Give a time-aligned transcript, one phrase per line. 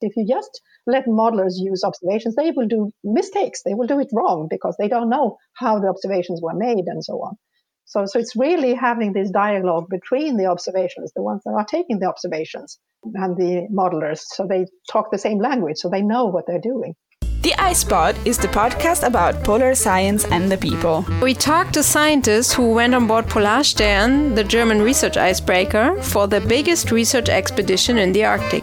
[0.00, 3.62] If you just let modelers use observations, they will do mistakes.
[3.62, 7.04] They will do it wrong because they don't know how the observations were made and
[7.04, 7.36] so on.
[7.84, 11.98] So, so it's really having this dialogue between the observations, the ones that are taking
[11.98, 12.78] the observations,
[13.14, 14.20] and the modelers.
[14.20, 16.94] So they talk the same language, so they know what they're doing.
[17.42, 21.06] The IcePod is the podcast about polar science and the people.
[21.22, 26.42] We talked to scientists who went on board Polarstern, the German research icebreaker, for the
[26.42, 28.62] biggest research expedition in the Arctic.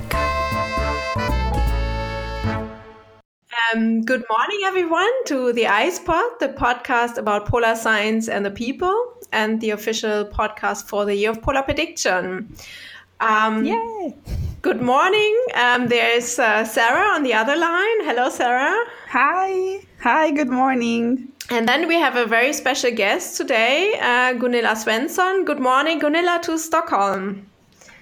[3.78, 8.50] Um, good morning, everyone, to the Ice Pod, the podcast about polar science and the
[8.50, 12.56] people, and the official podcast for the year of polar prediction.
[13.20, 14.16] Um, Yay!
[14.64, 15.38] Good morning.
[15.54, 18.00] Um, there's uh, Sarah on the other line.
[18.02, 18.84] Hello, Sarah.
[19.10, 19.86] Hi.
[20.02, 21.32] Hi, good morning.
[21.52, 25.46] And then we have a very special guest today, uh, Gunilla Svensson.
[25.46, 27.46] Good morning, Gunilla, to Stockholm.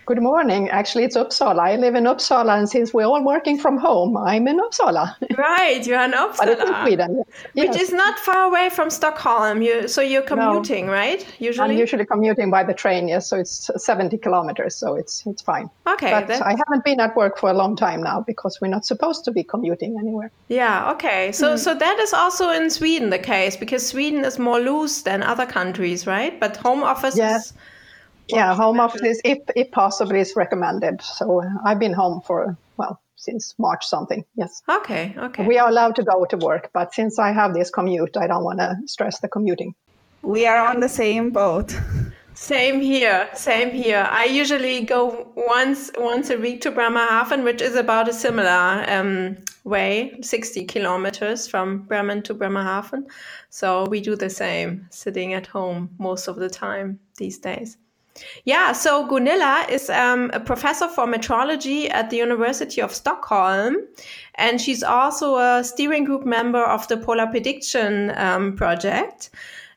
[0.05, 0.69] Good morning.
[0.69, 1.59] Actually, it's Uppsala.
[1.59, 5.15] I live in Uppsala, and since we're all working from home, I'm in Uppsala.
[5.35, 6.37] Right, you're in Uppsala.
[6.37, 7.23] but it's in Sweden.
[7.55, 7.67] Yes.
[7.69, 9.63] Which is not far away from Stockholm.
[9.63, 10.91] You, so you're commuting, no.
[10.91, 11.25] right?
[11.39, 11.71] Usually?
[11.71, 13.27] I'm usually commuting by the train, yes.
[13.27, 15.69] So it's 70 kilometers, so it's it's fine.
[15.87, 16.11] Okay.
[16.11, 19.25] But I haven't been at work for a long time now because we're not supposed
[19.25, 20.31] to be commuting anywhere.
[20.49, 21.31] Yeah, okay.
[21.31, 21.59] So, mm.
[21.59, 25.47] so that is also in Sweden the case because Sweden is more loose than other
[25.47, 26.39] countries, right?
[26.39, 27.47] But home office yes.
[27.47, 27.53] is
[28.27, 31.01] yeah, home office, if, if possible, is recommended.
[31.01, 34.23] So I've been home for, well, since March something.
[34.35, 34.61] Yes.
[34.69, 35.15] Okay.
[35.17, 35.47] Okay.
[35.47, 38.43] We are allowed to go to work, but since I have this commute, I don't
[38.43, 39.73] want to stress the commuting.
[40.21, 41.75] We are on the same boat.
[42.33, 43.29] Same here.
[43.33, 44.05] Same here.
[44.11, 49.37] I usually go once once a week to Bremerhaven, which is about a similar um,
[49.63, 53.07] way, sixty kilometers from Bremen to Bremerhaven.
[53.49, 57.77] So we do the same, sitting at home most of the time these days.
[58.45, 63.75] Yeah, so Gunilla is um, a professor for meteorology at the University of Stockholm,
[64.35, 69.31] and she's also a steering group member of the Polar Prediction um, project.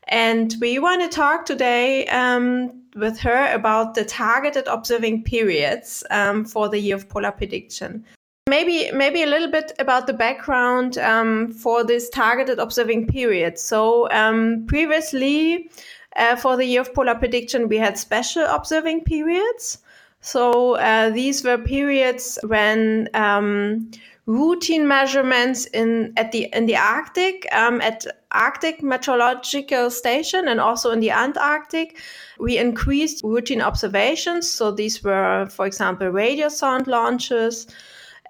[0.08, 6.44] And we want to talk today um, with her about the targeted observing periods um,
[6.44, 8.04] for the year of polar prediction.
[8.48, 13.58] Maybe, maybe a little bit about the background um, for this targeted observing period.
[13.58, 15.70] So um, previously,
[16.18, 19.78] uh, for the year of polar prediction, we had special observing periods.
[20.20, 23.90] So uh, these were periods when um,
[24.26, 30.90] routine measurements in at the in the Arctic um, at Arctic Meteorological Station and also
[30.90, 31.98] in the Antarctic,
[32.38, 34.50] we increased routine observations.
[34.50, 37.66] So these were, for example, radiosonde launches.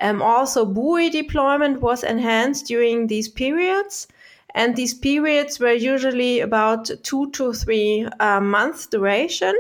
[0.01, 4.07] Um, also, buoy deployment was enhanced during these periods.
[4.55, 9.55] And these periods were usually about two to three uh, months duration.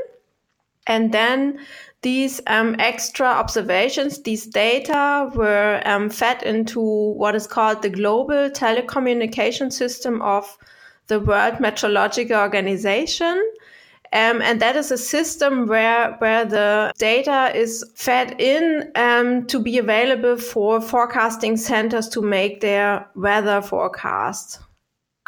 [0.87, 1.60] And then
[2.03, 8.49] these um, extra observations, these data were um, fed into what is called the global
[8.50, 10.56] telecommunication system of
[11.09, 13.43] the World Meteorological Organization.
[14.10, 19.60] Um, and that is a system where where the data is fed in um, to
[19.60, 24.60] be available for forecasting centers to make their weather forecasts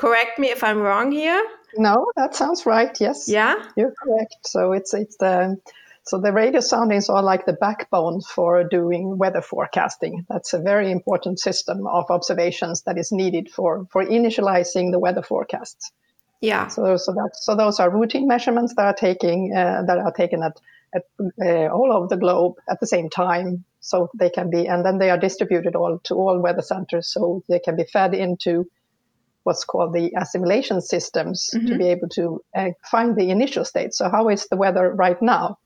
[0.00, 1.43] correct me if I'm wrong here.
[1.77, 2.99] No, that sounds right.
[3.00, 3.28] Yes.
[3.28, 3.55] Yeah.
[3.77, 4.37] You're correct.
[4.44, 5.59] So it's it's the
[6.03, 10.27] so the radio soundings are like the backbone for doing weather forecasting.
[10.28, 15.22] That's a very important system of observations that is needed for for initializing the weather
[15.22, 15.93] forecasts.
[16.41, 16.69] Yeah.
[16.69, 20.43] So so that so those are routine measurements that are taking uh, that are taken
[20.43, 20.56] at
[20.93, 23.65] at uh, all over the globe at the same time.
[23.81, 27.06] So they can be and then they are distributed all to all weather centers.
[27.12, 28.66] So they can be fed into
[29.45, 31.67] what's called the assimilation systems mm-hmm.
[31.67, 33.95] to be able to uh, find the initial state.
[33.95, 35.59] So, how is the weather right now?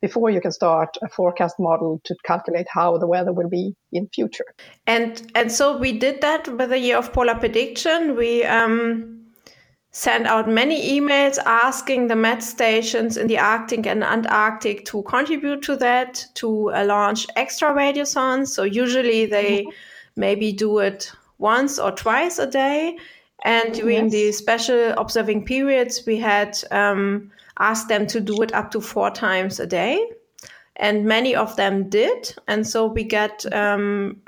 [0.00, 4.08] Before you can start a forecast model to calculate how the weather will be in
[4.14, 4.44] future.
[4.86, 8.14] And and so we did that with the year of polar prediction.
[8.14, 9.18] We um,
[9.90, 15.62] sent out many emails asking the met stations in the Arctic and Antarctic to contribute
[15.62, 18.48] to that, to uh, launch extra radiosondes.
[18.48, 19.70] So usually they mm-hmm.
[20.14, 22.96] maybe do it once or twice a day
[23.44, 24.12] and during yes.
[24.12, 29.10] the special observing periods, we had um, asked them to do it up to four
[29.10, 30.10] times a day.
[30.76, 32.34] And many of them did.
[32.46, 34.20] And so we get um,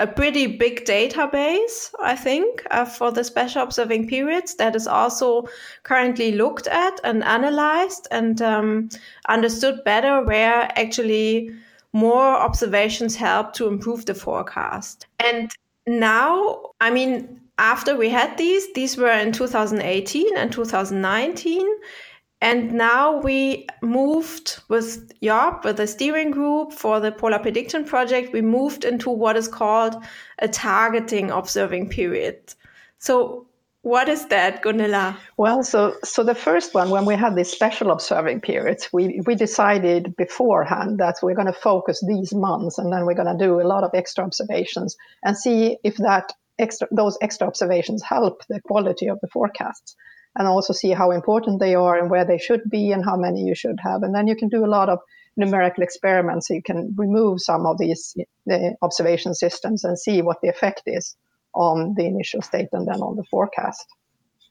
[0.00, 5.46] a pretty big database, I think, uh, for the special observing periods that is also
[5.82, 8.88] currently looked at and analyzed and um,
[9.28, 11.50] understood better where actually
[11.92, 15.06] more observations help to improve the forecast.
[15.20, 15.52] And
[15.86, 21.66] now, I mean, after we had these, these were in 2018 and 2019.
[22.40, 28.32] And now we moved with YOPP, with the steering group for the Polar Prediction Project,
[28.32, 29.96] we moved into what is called
[30.40, 32.54] a targeting observing period.
[32.98, 33.46] So
[33.84, 35.16] what is that, Gunilla?
[35.36, 39.34] Well, so so the first one, when we had this special observing periods, we we
[39.34, 43.60] decided beforehand that we're going to focus these months, and then we're going to do
[43.60, 48.60] a lot of extra observations and see if that extra those extra observations help the
[48.60, 49.96] quality of the forecasts,
[50.36, 53.42] and also see how important they are and where they should be and how many
[53.42, 54.98] you should have, and then you can do a lot of
[55.36, 56.48] numerical experiments.
[56.48, 58.16] So you can remove some of these
[58.46, 61.16] the observation systems and see what the effect is
[61.54, 63.86] on the initial state and then on the forecast.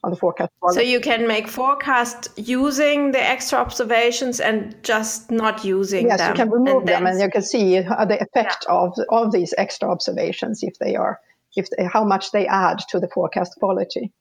[0.05, 0.51] On the forecast.
[0.71, 6.31] So you can make forecast using the extra observations and just not using yes, them.
[6.31, 9.53] you can remove and them, and you can see uh, the effect of of these
[9.57, 11.19] extra observations if they are
[11.55, 14.11] if they, how much they add to the forecast quality.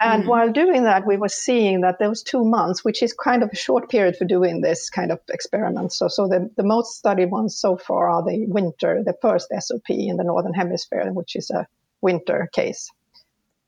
[0.00, 3.50] And while doing that, we were seeing that those two months, which is kind of
[3.52, 5.92] a short period for doing this kind of experiment.
[5.92, 9.90] So, so the, the most studied ones so far are the winter, the first SOP
[9.90, 11.66] in the Northern Hemisphere, which is a
[12.00, 12.90] winter case.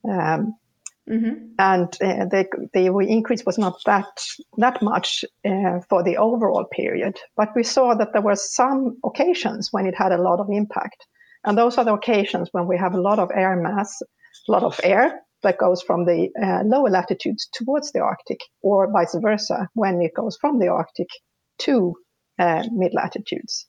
[0.09, 0.55] Um,
[1.59, 4.07] And uh, the, the increase was not that,
[4.59, 9.73] that much uh, for the overall period, but we saw that there were some occasions
[9.73, 11.07] when it had a lot of impact.
[11.45, 14.01] And those are the occasions when we have a lot of air mass,
[14.49, 18.91] a lot of air that goes from the uh, lower latitudes towards the Arctic, or
[18.93, 21.09] vice versa, when it goes from the Arctic
[21.59, 21.95] to
[22.39, 23.67] uh, mid latitudes.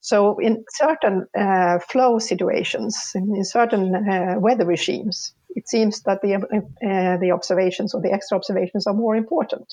[0.00, 6.34] So, in certain uh, flow situations, in certain uh, weather regimes, it seems that the
[6.36, 9.66] uh, the observations or the extra observations are more important,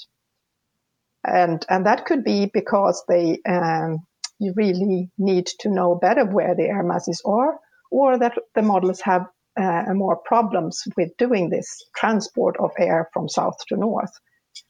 [1.23, 3.99] and and that could be because they um,
[4.43, 7.59] you really need to know better where the air masses are,
[7.91, 9.25] or that the models have
[9.59, 14.11] uh, more problems with doing this transport of air from south to north.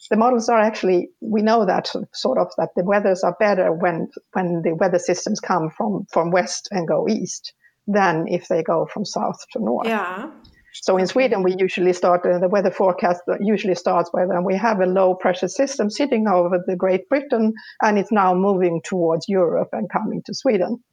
[0.10, 4.10] The models are actually we know that sort of that the weathers are better when
[4.32, 7.54] when the weather systems come from from west and go east
[7.88, 9.88] than if they go from south to north.
[9.88, 10.32] Yeah.
[10.74, 14.44] So in Sweden, we usually start uh, the weather forecast that usually starts with when
[14.44, 18.82] we have a low pressure system sitting over the Great Britain, and it's now moving
[18.84, 20.84] towards Europe and coming to Sweden.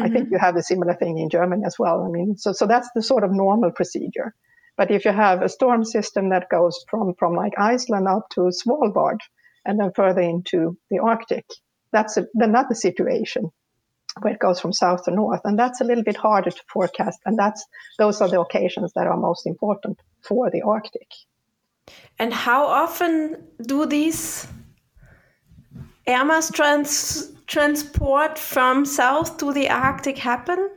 [0.00, 2.04] I think you have a similar thing in Germany as well.
[2.04, 4.34] I mean, so so that's the sort of normal procedure.
[4.76, 8.50] But if you have a storm system that goes from from like Iceland up to
[8.52, 9.18] Svalbard
[9.64, 11.46] and then further into the Arctic,
[11.90, 13.50] that's a, another situation
[14.22, 17.20] where it goes from south to north, and that's a little bit harder to forecast.
[17.26, 17.64] And that's
[17.98, 21.10] those are the occasions that are most important for the Arctic.
[22.18, 24.46] And how often do these
[26.06, 30.70] air mass trans- transport from south to the Arctic happen?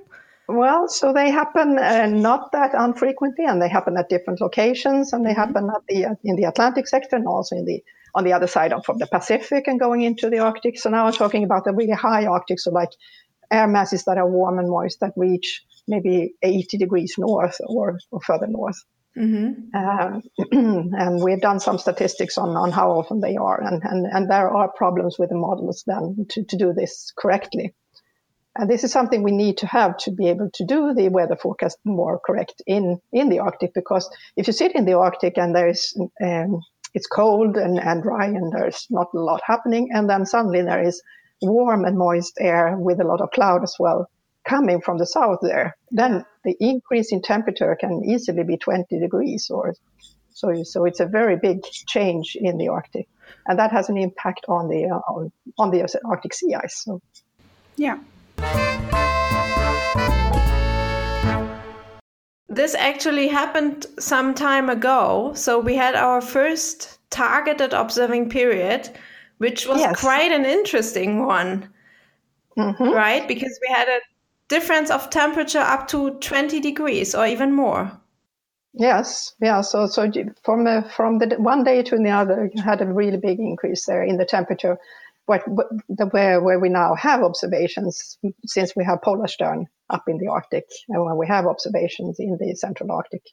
[0.48, 5.26] Well, so they happen uh, not that unfrequently, and they happen at different locations, and
[5.26, 7.84] they happen at the in the Atlantic sector and also in the
[8.14, 10.78] on the other side of from the Pacific and going into the Arctic.
[10.78, 12.92] So now I'm talking about the really high Arctic, so like
[13.52, 18.22] air masses that are warm and moist that reach maybe 80 degrees north or, or
[18.22, 18.78] further north.
[19.76, 20.22] Um,
[20.52, 24.50] and we've done some statistics on, on how often they are, and, and, and there
[24.50, 27.74] are problems with the models then to, to do this correctly.
[28.56, 31.36] And this is something we need to have to be able to do the weather
[31.36, 35.56] forecast more correct in, in the Arctic, because if you sit in the Arctic and
[35.56, 35.94] there is
[36.24, 36.62] um,
[36.94, 40.84] it's cold and, and dry and there's not a lot happening, and then suddenly there
[40.84, 41.02] is
[41.42, 44.10] warm and moist air with a lot of cloud as well
[44.48, 49.50] coming from the south there, then the increase in temperature can easily be 20 degrees
[49.50, 49.76] or
[50.34, 50.64] so.
[50.64, 53.08] So it's a very big change in the Arctic,
[53.48, 56.84] and that has an impact on the uh, on, on the Arctic sea ice.
[56.84, 57.02] So
[57.76, 58.00] Yeah.
[62.48, 65.32] This actually happened some time ago.
[65.36, 68.90] So we had our first targeted observing period,
[69.42, 70.00] which was Yes.
[70.00, 71.68] quite an interesting one,
[72.56, 73.28] right?
[73.28, 74.00] Because we had a
[74.50, 77.92] difference of temperature up to 20 degrees or even more.
[78.74, 79.62] Yes, yeah.
[79.62, 80.10] So, so
[80.44, 83.86] from uh, from the one day to the other, you had a really big increase
[83.86, 84.78] there in the temperature.
[85.26, 90.18] What, what the where where we now have observations, since we have Polarstern up in
[90.20, 93.24] the Arctic, and when we have observations in the central Arctic,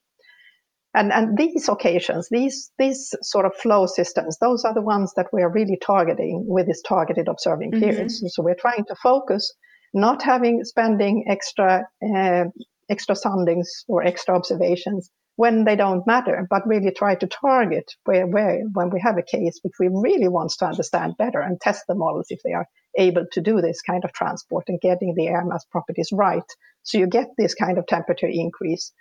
[0.94, 5.26] and and these occasions, these these sort of flow systems, those are the ones that
[5.32, 8.22] we are really targeting with this targeted observing periods.
[8.28, 9.52] So we're trying to focus,
[9.92, 12.44] not having spending extra uh,
[12.88, 18.26] extra soundings or extra observations when they don't matter, but really try to target where,
[18.26, 21.84] where when we have a case which we really want to understand better and test
[21.86, 22.66] the models if they are
[22.98, 26.42] able to do this kind of transport and getting the air mass properties right.
[26.82, 28.92] So you get this kind of temperature increase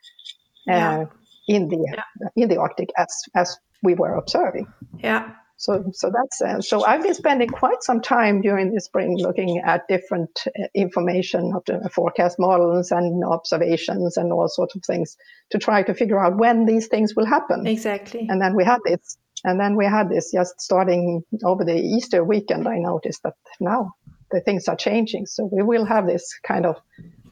[0.70, 1.06] uh, Yeah.
[1.48, 2.04] In the
[2.36, 4.68] in the Arctic as as we were observing.
[5.00, 5.32] Yeah.
[5.60, 6.86] So, so that's uh, so.
[6.86, 11.63] I've been spending quite some time during the spring looking at different uh, information of
[11.66, 15.18] the forecast models and observations and all sorts of things
[15.50, 17.66] to try to figure out when these things will happen.
[17.66, 18.27] Exactly.
[18.30, 22.24] And then we had this, and then we had this just starting over the Easter
[22.24, 22.68] weekend.
[22.68, 23.94] I noticed that now
[24.30, 26.75] the things are changing, so we will have this kind of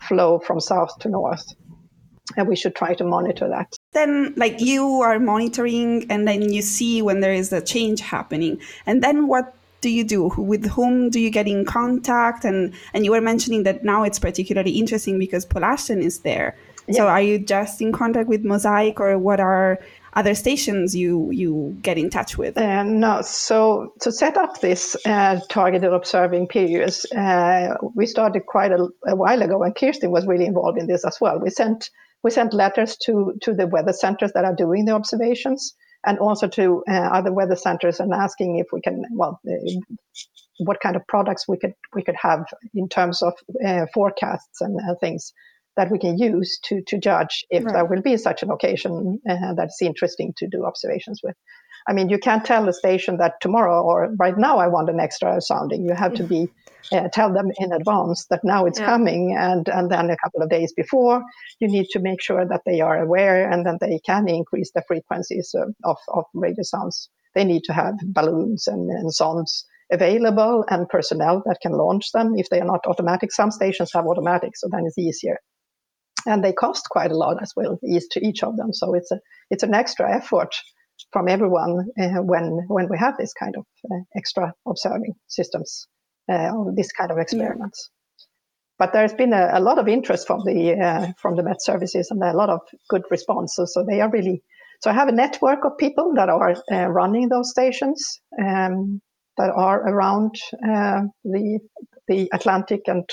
[0.01, 1.45] flow from south to north,
[2.36, 6.61] and we should try to monitor that then like you are monitoring and then you
[6.61, 11.09] see when there is a change happening and then what do you do with whom
[11.09, 15.19] do you get in contact and and you were mentioning that now it's particularly interesting
[15.19, 16.55] because Polarstern is there
[16.87, 16.97] yeah.
[16.97, 19.79] so are you just in contact with mosaic or what are
[20.15, 22.57] other stations you you get in touch with?
[22.57, 28.71] Uh, no, so to set up this uh, targeted observing periods, uh, we started quite
[28.71, 31.39] a, a, while ago, and Kirsten was really involved in this as well.
[31.39, 31.89] We sent
[32.24, 36.48] we sent letters to, to the weather centers that are doing the observations and also
[36.48, 39.79] to uh, other weather centers and asking if we can, well, uh,
[40.60, 43.34] what kind of products we could we could have in terms of
[43.65, 45.34] uh, forecasts and uh, things
[45.75, 47.74] that we can use to to judge if right.
[47.74, 51.36] there will be such an occasion uh, that's interesting to do observations with.
[51.87, 54.99] I mean, you can't tell the station that tomorrow or right now I want an
[54.99, 55.85] extra sounding.
[55.85, 56.49] You have to be
[56.91, 58.85] uh, tell them in advance that now it's yeah.
[58.85, 61.23] coming, and and then a couple of days before
[61.59, 64.83] you need to make sure that they are aware and that they can increase the
[64.87, 67.07] frequencies of, of, of radiosondes.
[67.33, 72.33] They need to have balloons and, and sondes available and personnel that can launch them
[72.35, 73.31] if they are not automatic.
[73.31, 75.37] Some stations have automatic, so then it's easier.
[76.25, 78.73] And they cost quite a lot as well, each to each of them.
[78.73, 79.19] So it's a
[79.51, 80.55] it's an extra effort
[81.11, 85.87] from everyone uh, when when we have this kind of uh, extra observing systems
[86.31, 87.89] uh, this kind of experiments.
[87.89, 87.91] Yeah.
[88.77, 92.11] But there's been a, a, lot of interest from the uh, from the Met services
[92.11, 93.73] and a lot of good responses.
[93.73, 94.43] So they are really
[94.81, 99.01] so I have a network of people that are uh, running those stations um,
[99.37, 101.59] that are around uh, the
[102.07, 103.07] the Atlantic and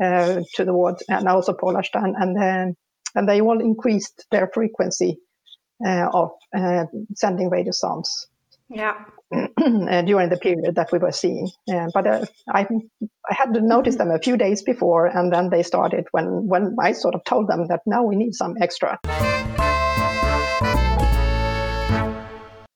[0.00, 2.74] to the ward and also Polarstern and then
[3.14, 5.18] and they all increased their frequency
[5.86, 6.84] of uh,
[7.14, 8.26] sending radiosondes.
[8.68, 8.94] Yeah.
[9.60, 11.48] Uh, during the period that we were seeing,
[11.94, 12.66] but I
[13.28, 16.76] I had to notice them a few days before, and then they started when when
[16.80, 18.98] I sort of told them that now we need some extra.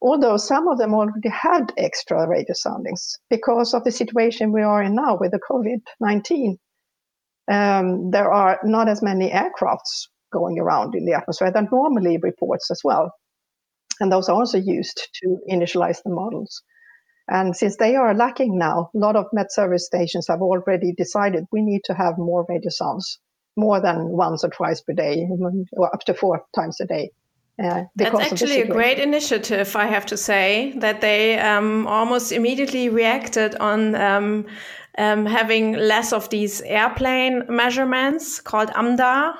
[0.04, 4.82] although some of them already had extra radio soundings because of the situation we are
[4.82, 6.58] in now with the COVID 19.
[7.50, 12.70] Um, there are not as many aircrafts going around in the atmosphere that normally reports
[12.70, 13.06] as well.
[14.00, 15.26] And those are also used to
[15.56, 16.62] initialize the models.
[17.28, 21.44] And since they are lacking now, a lot of Met service stations have already decided
[21.52, 23.18] we need to have more radiosondes,
[23.56, 25.26] more than once or twice per day,
[25.72, 27.10] or up to four times a day.
[27.62, 32.88] Uh, That's actually a great initiative, I have to say, that they um, almost immediately
[32.88, 34.46] reacted on um,
[34.98, 39.34] um, having less of these airplane measurements called AMDAR,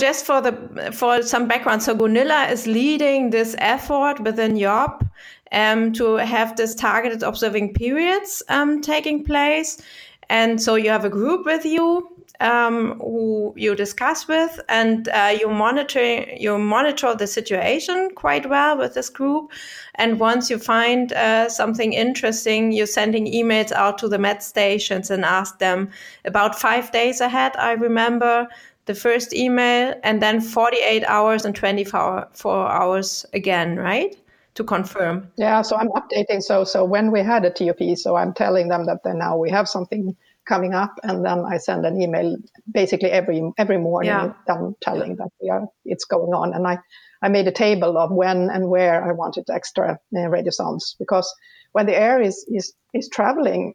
[0.00, 0.52] just for the
[0.92, 5.08] for some background, so Gunilla is leading this effort within YOPP
[5.52, 9.82] um, to have this targeted observing periods um, taking place.
[10.28, 12.08] And so you have a group with you
[12.40, 18.78] um, who you discuss with, and uh, you monitor you monitor the situation quite well
[18.78, 19.52] with this group.
[19.96, 25.10] And once you find uh, something interesting, you're sending emails out to the Met stations
[25.10, 25.90] and ask them
[26.24, 27.54] about five days ahead.
[27.56, 28.48] I remember
[28.90, 34.16] the first email and then 48 hours and 24 hours again, right?
[34.54, 35.30] To confirm.
[35.36, 36.42] Yeah, so I'm updating.
[36.42, 39.48] So so when we had a TOP, so I'm telling them that then now we
[39.50, 42.36] have something coming up, and then I send an email
[42.72, 44.10] basically every every morning.
[44.10, 44.32] Yeah.
[44.48, 46.78] Them telling that we are it's going on, and I
[47.22, 51.32] I made a table of when and where I wanted extra uh, radiosondes because
[51.72, 53.74] when the air is is is traveling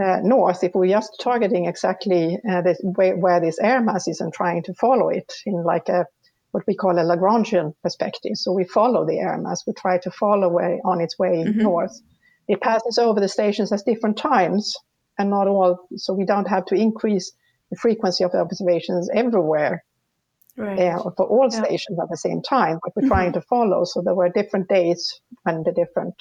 [0.00, 4.20] uh, north, if we're just targeting exactly uh, this, where, where, this air mass is
[4.20, 6.06] and trying to follow it in like a
[6.50, 8.32] what we call a Lagrangian perspective.
[8.34, 11.62] So we follow the air mass, we try to follow way on its way mm-hmm.
[11.62, 12.00] north.
[12.46, 14.76] It passes over the stations at different times
[15.18, 17.32] and not all, so we don't have to increase
[17.70, 19.84] the frequency of the observations everywhere
[20.56, 20.78] right.
[20.78, 21.64] uh, for all yeah.
[21.64, 23.08] stations at the same time, but we're mm-hmm.
[23.08, 23.84] trying to follow.
[23.84, 26.14] So there were different days when the different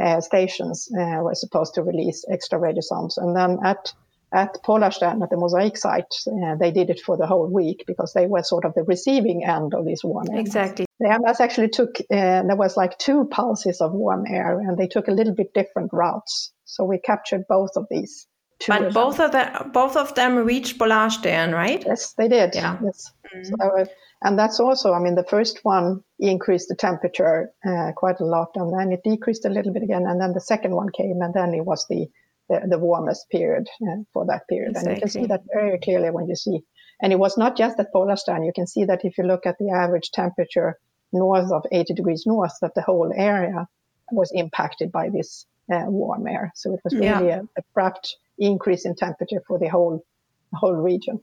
[0.00, 3.16] uh, stations uh, were supposed to release extra radiosondes.
[3.16, 3.92] And then at
[4.32, 8.12] at Polarstern, at the Mosaic site, uh, they did it for the whole week because
[8.12, 10.40] they were sort of the receiving end of this warm air.
[10.40, 10.84] Exactly.
[10.98, 14.88] The MS actually took, uh, there was like two pulses of warm air and they
[14.88, 16.52] took a little bit different routes.
[16.64, 18.26] So we captured both of these.
[18.66, 21.84] But both of them, both of them reached Polarstern, right?
[21.86, 22.54] Yes, they did.
[22.54, 22.78] Yeah.
[22.82, 23.12] Yes.
[23.34, 23.54] Mm-hmm.
[23.54, 23.92] So,
[24.26, 28.50] And that's also, I mean, the first one increased the temperature uh, quite a lot,
[28.56, 31.32] and then it decreased a little bit again, and then the second one came, and
[31.32, 32.08] then it was the
[32.48, 34.70] the, the warmest period uh, for that period.
[34.70, 34.90] Exactly.
[34.90, 36.60] And you can see that very clearly when you see.
[37.00, 38.44] And it was not just at Polarstern.
[38.44, 40.78] You can see that if you look at the average temperature
[41.12, 43.66] north of 80 degrees north, that the whole area
[44.12, 46.52] was impacted by this uh, warm air.
[46.54, 47.42] So it was really yeah.
[47.56, 50.04] a abrupt increase in temperature for the whole
[50.52, 51.20] whole region.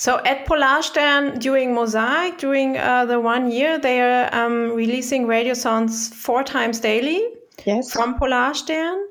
[0.00, 6.10] So at Polarstern during Mosaic, during uh, the one year, they are um, releasing radiosondes
[6.14, 7.22] four times daily
[7.66, 7.92] yes.
[7.92, 9.04] from Polarstern.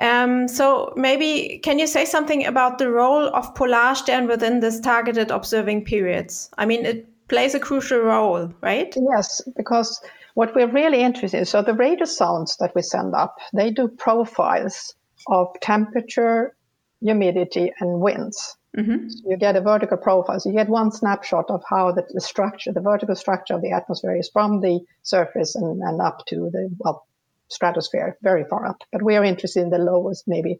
[0.00, 5.30] Um, so maybe can you say something about the role of Polarstern within this targeted
[5.30, 6.50] observing periods?
[6.58, 8.92] I mean, it plays a crucial role, right?
[9.14, 10.02] Yes, because
[10.34, 13.86] what we're really interested in, so the radio sounds that we send up, they do
[13.86, 14.92] profiles
[15.28, 16.56] of temperature,
[17.02, 18.56] humidity, and winds.
[18.76, 19.08] Mm-hmm.
[19.08, 20.40] So you get a vertical profile.
[20.40, 23.72] So you get one snapshot of how the, the, structure, the vertical structure of the
[23.72, 27.06] atmosphere is from the surface and, and up to the well
[27.48, 28.82] stratosphere, very far up.
[28.90, 30.58] But we are interested in the lowest, maybe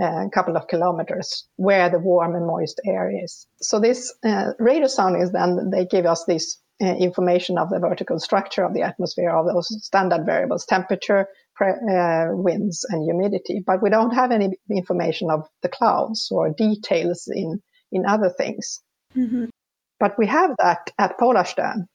[0.00, 3.46] uh, a couple of kilometers, where the warm and moist air is.
[3.60, 8.18] So this uh, radiosonde is then they give us this uh, information of the vertical
[8.18, 11.28] structure of the atmosphere of those standard variables, temperature,
[11.62, 17.28] uh, winds and humidity, but we don't have any information of the clouds or details
[17.32, 18.80] in, in other things.
[19.16, 19.46] Mm-hmm.
[20.00, 21.86] But we have that at Polarstern.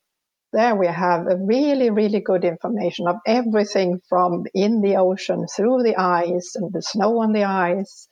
[0.54, 5.84] There we have a really, really good information of everything from in the ocean through
[5.84, 8.08] the ice and the snow on the ice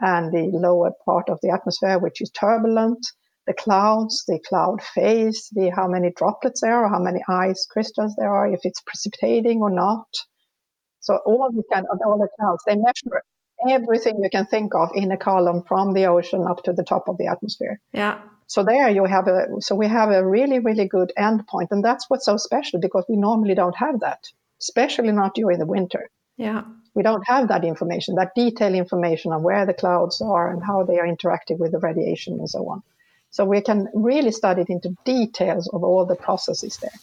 [0.00, 3.04] and the lower part of the atmosphere, which is turbulent,
[3.46, 8.14] the clouds, the cloud phase, the how many droplets there are, how many ice crystals
[8.16, 10.06] there are, if it's precipitating or not.
[11.00, 13.22] So all the kind of all the clouds, they measure
[13.68, 17.08] everything you can think of in a column from the ocean up to the top
[17.08, 17.80] of the atmosphere.
[17.92, 18.20] Yeah.
[18.46, 22.08] So there you have a so we have a really really good endpoint, and that's
[22.08, 24.24] what's so special because we normally don't have that,
[24.60, 26.10] especially not during the winter.
[26.36, 26.64] Yeah.
[26.94, 30.82] We don't have that information, that detailed information on where the clouds are and how
[30.84, 32.82] they are interacting with the radiation and so on.
[33.30, 36.98] So we can really study it into details of all the processes there.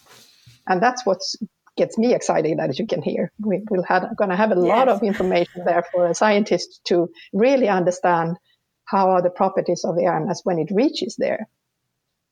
[0.66, 1.36] And that's what's
[1.78, 3.32] gets me excited as you can hear.
[3.38, 4.64] We, will have going to have a yes.
[4.64, 8.36] lot of information there for a scientist to really understand
[8.84, 11.48] how are the properties of the air mass when it reaches there.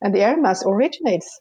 [0.03, 1.41] And the air mass originates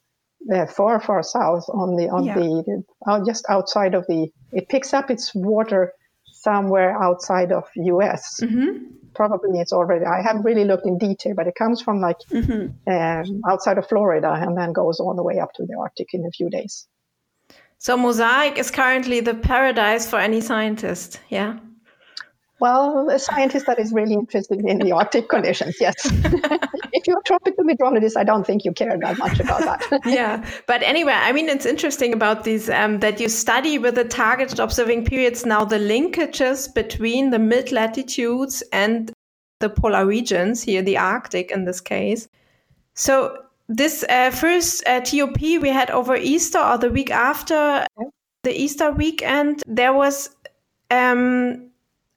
[0.54, 2.36] uh, far, far south on the on yeah.
[2.36, 4.30] the uh, just outside of the.
[4.52, 5.92] It picks up its water
[6.26, 8.40] somewhere outside of U.S.
[8.42, 8.86] Mm-hmm.
[9.14, 10.06] Probably it's already.
[10.06, 12.68] I haven't really looked in detail, but it comes from like mm-hmm.
[12.92, 16.26] um, outside of Florida and then goes all the way up to the Arctic in
[16.26, 16.88] a few days.
[17.78, 21.20] So mosaic is currently the paradise for any scientist.
[21.30, 21.60] Yeah.
[22.60, 25.94] Well, a scientist that is really interested in the Arctic conditions, yes.
[26.94, 30.02] if you're a tropical meteorologist, I don't think you care that much about that.
[30.06, 34.06] yeah, but anyway, I mean, it's interesting about these um, that you study with the
[34.06, 39.12] targeted observing periods now the linkages between the mid latitudes and
[39.60, 42.30] the polar regions here, the Arctic in this case.
[42.94, 47.86] So this uh, first uh, TOP we had over Easter or the week after
[48.44, 50.30] the Easter weekend, there was,
[50.92, 51.70] um,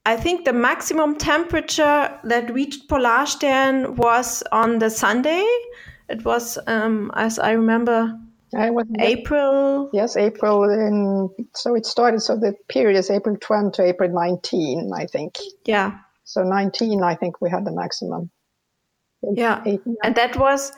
[0.04, 5.44] I think, the maximum temperature that reached Polarstern was on the Sunday.
[6.08, 8.18] It was, um, as I remember,
[8.54, 9.90] I was, April.
[9.92, 10.64] Yes, April.
[10.64, 12.20] In, so it started.
[12.20, 15.36] So the period is April 20 to April 19, I think.
[15.66, 15.98] Yeah.
[16.24, 18.30] So 19, I think we had the maximum.
[19.34, 19.64] Yeah,
[20.04, 20.72] and that was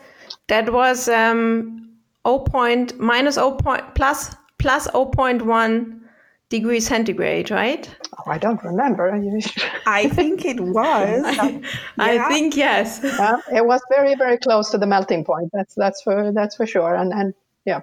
[0.51, 1.89] that was um,
[2.27, 2.41] 0.
[2.41, 3.53] Point, minus 0.
[3.53, 6.01] Point, plus, plus 0.1
[6.49, 7.89] degrees centigrade, right?
[8.19, 9.11] Oh, I don't remember.
[9.87, 11.25] I think it was.
[11.99, 13.01] I think yes.
[13.03, 15.51] Yeah, it was very, very close to the melting point.
[15.53, 16.97] That's that's for that's for sure.
[16.97, 17.33] And and
[17.65, 17.83] yeah,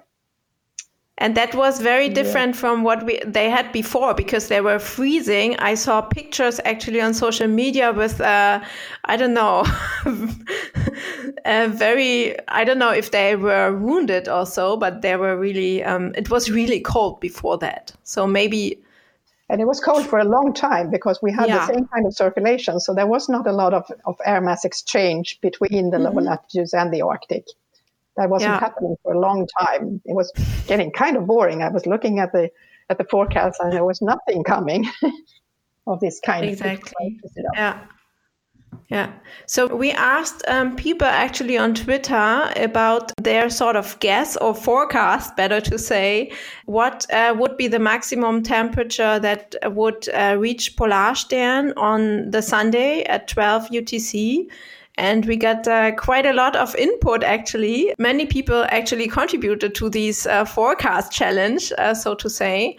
[1.18, 2.60] and that was very different yeah.
[2.60, 7.12] from what we they had before because they were freezing i saw pictures actually on
[7.12, 8.60] social media with uh,
[9.04, 9.64] i don't know
[11.44, 16.12] very i don't know if they were wounded or so but they were really um,
[16.16, 18.78] it was really cold before that so maybe
[19.50, 21.58] and it was cold for a long time because we had yeah.
[21.58, 24.64] the same kind of circulation so there was not a lot of, of air mass
[24.64, 26.14] exchange between the mm -hmm.
[26.14, 27.44] lower latitudes and the arctic
[28.18, 28.60] that wasn't yeah.
[28.60, 30.02] happening for a long time.
[30.04, 30.30] It was
[30.66, 31.62] getting kind of boring.
[31.62, 32.50] I was looking at the
[32.90, 34.88] at the forecast and there was nothing coming
[35.86, 37.20] of this kind exactly.
[37.24, 37.78] of Yeah.
[38.88, 39.12] Yeah.
[39.44, 45.36] So we asked um, people actually on Twitter about their sort of guess or forecast,
[45.36, 46.32] better to say,
[46.64, 53.02] what uh, would be the maximum temperature that would uh, reach Polarstern on the Sunday
[53.04, 54.48] at 12 UTC.
[54.96, 57.94] and we got uh, quite a lot of input actually.
[57.98, 62.76] Many people actually contributed to these uh, forecast challenge, uh, so to say.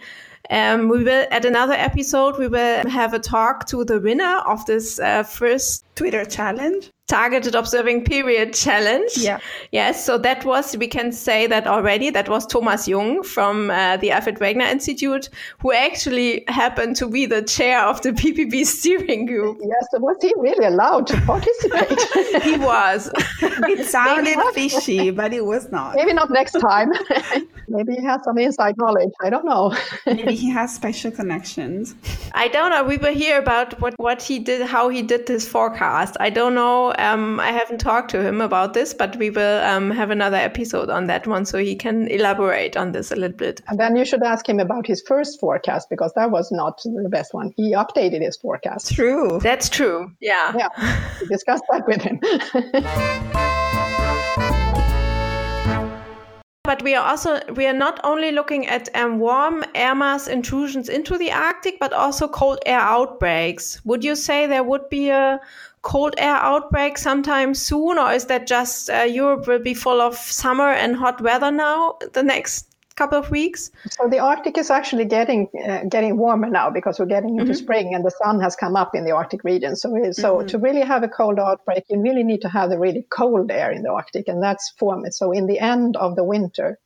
[0.50, 4.66] Um, we will, at another episode, we will have a talk to the winner of
[4.66, 9.10] this uh, first Twitter challenge targeted observing period challenge.
[9.16, 9.40] Yeah.
[9.72, 10.04] Yes.
[10.04, 12.08] So that was, we can say that already.
[12.10, 17.26] That was Thomas Jung from uh, the Alfred Wegener Institute, who actually happened to be
[17.26, 19.58] the chair of the PPP steering group.
[19.60, 22.00] Yes, was he really allowed to participate?
[22.44, 23.10] he was.
[23.42, 25.96] it sounded fishy, but it was not.
[25.96, 26.92] Maybe not next time.
[27.68, 29.10] Maybe he has some inside knowledge.
[29.20, 29.76] I don't know.
[30.06, 31.94] Maybe he has special connections.
[32.34, 32.84] I don't know.
[32.84, 35.79] We will hear about what, what he did, how he did this forecast.
[35.82, 39.90] I don't know um, I haven't talked to him about this, but we will um,
[39.90, 43.62] have another episode on that one so he can elaborate on this a little bit.
[43.68, 47.08] And then you should ask him about his first forecast because that was not the
[47.10, 47.52] best one.
[47.56, 48.92] He updated his forecast.
[48.94, 49.38] True.
[49.42, 50.12] That's true.
[50.20, 50.52] Yeah.
[50.56, 50.68] Yeah.
[51.20, 52.20] We discussed that with him.
[56.70, 60.88] but we are also we are not only looking at um, warm air mass intrusions
[60.88, 65.40] into the arctic but also cold air outbreaks would you say there would be a
[65.82, 70.14] cold air outbreak sometime soon, or is that just uh, Europe will be full of
[70.16, 72.66] summer and hot weather now the next
[72.96, 73.70] couple of weeks?
[73.90, 77.64] So the Arctic is actually getting uh, getting warmer now because we're getting into mm-hmm.
[77.64, 79.74] spring and the sun has come up in the Arctic region.
[79.76, 80.46] So so mm-hmm.
[80.48, 83.70] to really have a cold outbreak, you really need to have the really cold air
[83.72, 85.14] in the Arctic, and that's formed.
[85.14, 86.78] So in the end of the winter,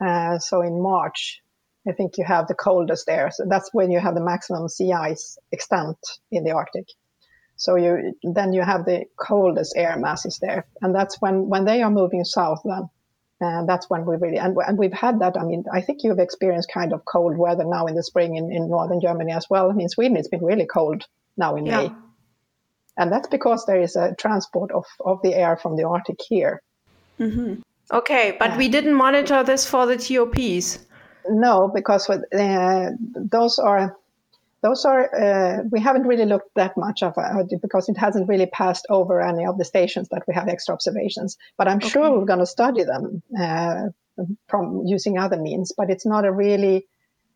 [0.00, 1.40] uh, so in March.
[1.84, 3.32] I think you have the coldest air.
[3.32, 5.98] So that's when you have the maximum sea ice extent
[6.30, 6.86] in the Arctic.
[7.62, 11.80] So you then you have the coldest air masses there, and that's when when they
[11.80, 12.60] are moving south.
[12.64, 12.88] Then
[13.40, 15.36] uh, that's when we really and, and we've had that.
[15.38, 18.50] I mean, I think you've experienced kind of cold weather now in the spring in,
[18.50, 19.70] in northern Germany as well.
[19.70, 21.82] I mean, Sweden it's been really cold now in yeah.
[21.82, 21.92] May,
[22.96, 26.62] and that's because there is a transport of of the air from the Arctic here.
[27.20, 27.60] Mm-hmm.
[27.92, 30.80] Okay, but we didn't monitor this for the TOPs.
[31.28, 33.96] No, because uh, those are
[34.62, 38.46] those are uh, we haven't really looked that much of uh, because it hasn't really
[38.46, 41.36] passed over any of the stations that we have extra observations.
[41.58, 41.88] But I'm okay.
[41.88, 43.88] sure we're going to study them uh,
[44.48, 45.72] from using other means.
[45.76, 46.86] But it's not a really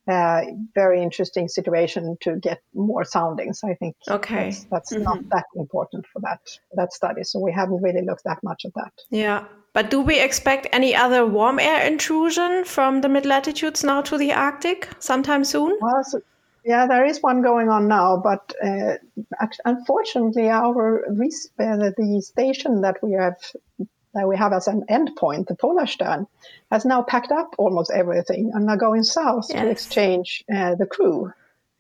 [0.09, 0.43] uh,
[0.75, 3.61] very interesting situation to get more soundings.
[3.65, 4.45] I think okay.
[4.45, 5.03] that's, that's mm-hmm.
[5.03, 6.41] not that important for that
[6.75, 7.25] that study.
[7.25, 8.93] So we haven't really looked that much at that.
[9.11, 9.45] Yeah.
[9.73, 14.17] But do we expect any other warm air intrusion from the mid latitudes now to
[14.17, 15.77] the Arctic sometime soon?
[15.81, 16.21] Well, so
[16.66, 18.94] yeah, there is one going on now, but uh,
[19.64, 23.37] unfortunately, our uh, the station that we have
[24.14, 26.26] that we have as an endpoint, the Polarstern,
[26.70, 29.62] has now packed up almost everything and are going south yes.
[29.62, 31.33] to exchange uh, the crew.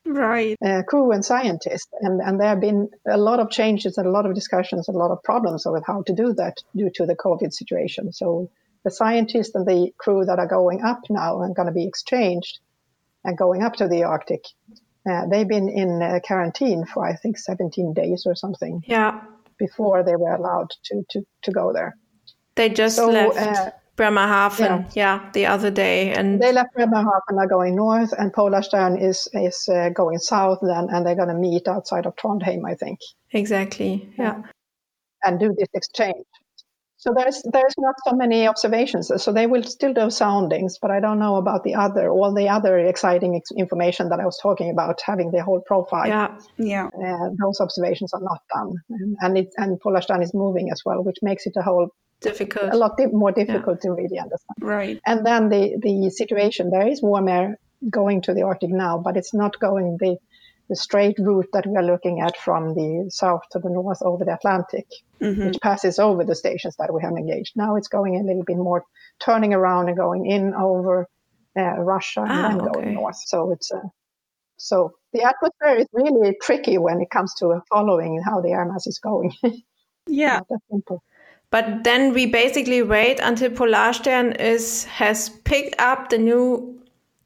[0.04, 0.56] Right.
[0.64, 1.88] Uh, crew and scientists.
[2.00, 4.94] And, and there have been a lot of changes and a lot of discussions, and
[4.94, 8.12] a lot of problems with how to do that due to the COVID situation.
[8.12, 8.50] So
[8.84, 12.60] the scientists and the crew that are going up now and going to be exchanged
[13.26, 14.44] and going up to the Arctic.
[15.08, 18.82] Uh, they've been in uh, quarantine for I think 17 days or something.
[18.86, 19.20] Yeah.
[19.58, 21.96] Before they were allowed to to, to go there.
[22.54, 25.20] They just so, left uh, Bremerhaven, yeah.
[25.20, 25.30] yeah.
[25.32, 29.68] the other day, and they left Bremerhaven and are going north, and Polarstern is is
[29.68, 32.98] uh, going south then, and they're going to meet outside of Trondheim, I think.
[33.32, 34.10] Exactly.
[34.18, 34.42] Yeah.
[35.24, 36.26] And do this exchange.
[37.06, 39.12] So there's there's not so many observations.
[39.22, 42.48] So they will still do soundings, but I don't know about the other all the
[42.48, 46.08] other exciting ex- information that I was talking about, having the whole profile.
[46.08, 46.86] Yeah, yeah.
[46.86, 51.04] Uh, those observations are not done, and and, it, and Polarstern is moving as well,
[51.04, 51.90] which makes it a whole
[52.20, 53.90] difficult, a lot di- more difficult yeah.
[53.90, 54.56] to really understand.
[54.60, 55.00] Right.
[55.06, 57.56] And then the the situation there is warm air
[57.88, 60.16] going to the Arctic now, but it's not going the
[60.68, 64.24] the straight route that we are looking at from the south to the north over
[64.24, 64.86] the Atlantic,
[65.20, 65.46] mm-hmm.
[65.46, 67.56] which passes over the stations that we have engaged.
[67.56, 68.84] Now it's going a little bit more
[69.20, 71.08] turning around and going in over
[71.56, 72.72] uh, Russia and ah, then okay.
[72.72, 73.16] going north.
[73.24, 73.80] So it's uh,
[74.56, 78.86] so the atmosphere is really tricky when it comes to following how the air mass
[78.86, 79.32] is going.
[80.06, 80.40] yeah.
[81.50, 86.80] But then we basically wait until Polarstern is has picked up the new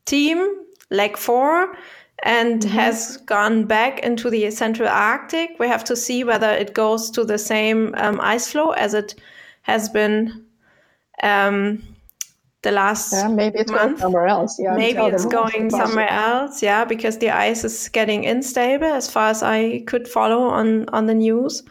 [0.05, 0.57] team,
[0.91, 1.75] Leg 4,
[2.23, 2.71] and mm-hmm.
[2.71, 5.57] has gone back into the central Arctic.
[5.59, 9.15] We have to see whether it goes to the same um, ice floe as it
[9.63, 10.45] has been
[11.23, 11.83] um,
[12.63, 13.13] the last.
[13.13, 13.83] Yeah, maybe it's month.
[13.83, 14.59] going somewhere else.
[14.59, 16.63] Yeah, maybe it's going somewhere else.
[16.63, 21.07] Yeah, because the ice is getting unstable, as far as I could follow on on
[21.07, 21.63] the news.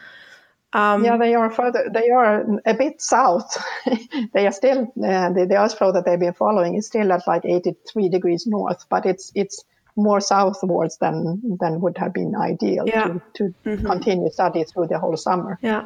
[0.72, 1.90] Um, yeah, they are further.
[1.92, 3.56] They are a bit south.
[4.34, 7.26] they are still uh, the, the ice floe that they've been following is still at
[7.26, 9.64] like 83 degrees north, but it's it's
[10.02, 13.04] more southwards than than would have been ideal yeah.
[13.04, 13.86] to, to mm-hmm.
[13.86, 15.58] continue study through the whole summer.
[15.62, 15.84] Yeah.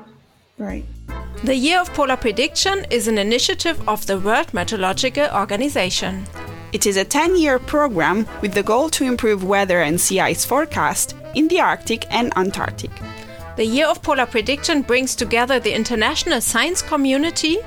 [0.58, 0.84] Right.
[1.42, 6.24] The Year of Polar Prediction is an initiative of the World Meteorological Organization.
[6.72, 10.44] It is a 10 year program with the goal to improve weather and sea ice
[10.44, 12.90] forecast in the Arctic and Antarctic.
[13.56, 17.58] The Year of Polar Prediction brings together the international science community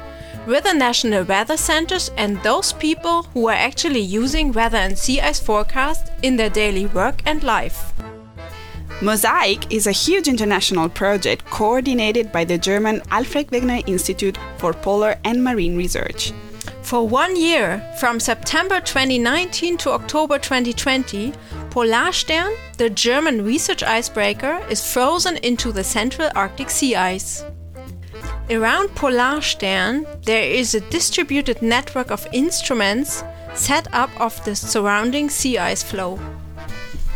[0.47, 5.19] with the national weather centers and those people who are actually using weather and sea
[5.19, 7.93] ice forecasts in their daily work and life.
[9.01, 15.19] Mosaic is a huge international project coordinated by the German Alfred Wegener Institute for Polar
[15.23, 16.31] and Marine Research.
[16.81, 21.33] For one year, from September 2019 to October 2020,
[21.69, 27.43] Polarstern, the German research icebreaker, is frozen into the central Arctic sea ice.
[28.49, 33.21] Around Polarstern, there is a distributed network of instruments
[33.53, 36.17] set up of the surrounding sea ice floe.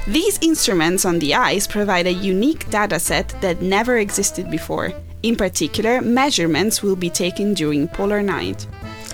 [0.07, 4.91] These instruments on the ice provide a unique dataset that never existed before.
[5.23, 8.67] In particular, measurements will be taken during polar night.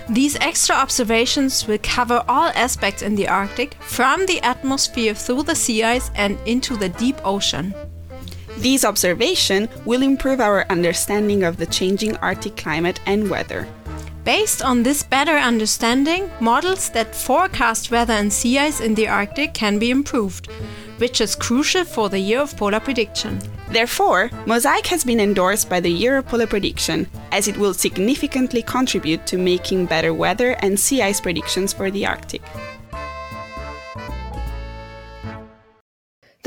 [0.10, 5.56] These extra observations will cover all aspects in the Arctic, from the atmosphere through the
[5.56, 7.76] sea ice and into the deep ocean.
[8.58, 13.67] These observations will improve our understanding of the changing Arctic climate and weather.
[14.24, 19.54] Based on this better understanding, models that forecast weather and sea ice in the Arctic
[19.54, 20.50] can be improved,
[20.98, 23.39] which is crucial for the year of polar prediction.
[23.70, 28.62] Therefore, Mosaic has been endorsed by the Year of Polar Prediction, as it will significantly
[28.62, 32.41] contribute to making better weather and sea ice predictions for the Arctic.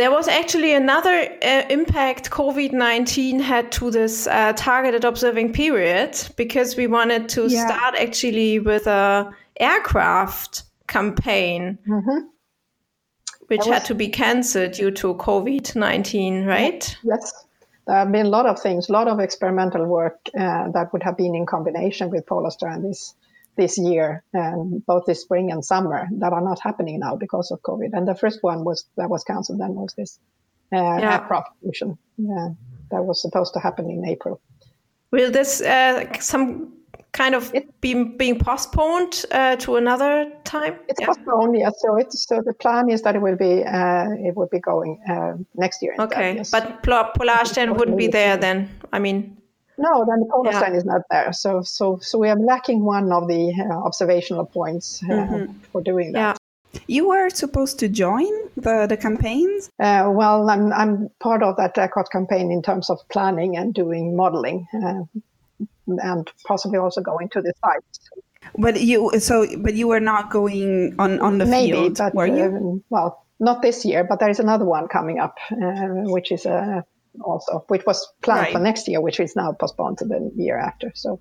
[0.01, 6.19] There was actually another uh, impact COVID 19 had to this uh, targeted observing period
[6.37, 7.67] because we wanted to yeah.
[7.67, 11.79] start actually with a aircraft campaign.
[11.87, 12.29] Mm-hmm
[13.49, 16.97] which was, had to be cancelled due to COVID 19, right?
[17.03, 17.45] Yes.
[17.87, 21.03] There have been a lot of things, a lot of experimental work uh, that would
[21.03, 23.17] have been in combination with Polarstern this,
[23.57, 27.61] this year, um, both this spring and summer, that are not happening now because of
[27.63, 27.91] COVID.
[27.93, 30.19] And the first one was that was cancelled then was this
[30.73, 31.15] uh, yeah.
[31.15, 32.49] aircraft mission uh,
[32.91, 34.41] that was supposed to happen in April.
[35.11, 36.73] Will this uh, some
[37.13, 40.79] kind of it, being being postponed uh, to another time?
[40.89, 41.07] It's yeah.
[41.09, 41.75] postponed, yes.
[41.81, 45.01] So it's so the plan is that it will be uh, it will be going
[45.09, 45.95] uh, next year.
[45.99, 46.51] Okay, yes.
[46.51, 48.69] but Polarstern wouldn't be there then.
[48.93, 49.37] I mean.
[49.81, 50.81] No, then the Polarstern yeah.
[50.81, 51.33] is not there.
[51.33, 55.53] So, so, so we are lacking one of the uh, observational points uh, mm-hmm.
[55.73, 56.37] for doing that.
[56.73, 56.81] Yeah.
[56.87, 59.71] You were supposed to join the, the campaigns?
[59.81, 64.17] Uh, well, I'm, I'm part of that aircraft campaign in terms of planning and doing
[64.17, 64.69] modeling.
[64.73, 65.03] Uh,
[65.99, 68.11] and possibly also going to the sites.
[68.57, 72.27] But you so but you were not going on on the Maybe, field, but, were
[72.27, 72.45] you?
[72.45, 76.47] Uh, well, not this year, but there is another one coming up, uh, which is
[76.47, 76.83] uh,
[77.25, 78.53] also which was planned right.
[78.53, 80.93] for next year, which is now postponed to the year after.
[80.95, 81.21] So.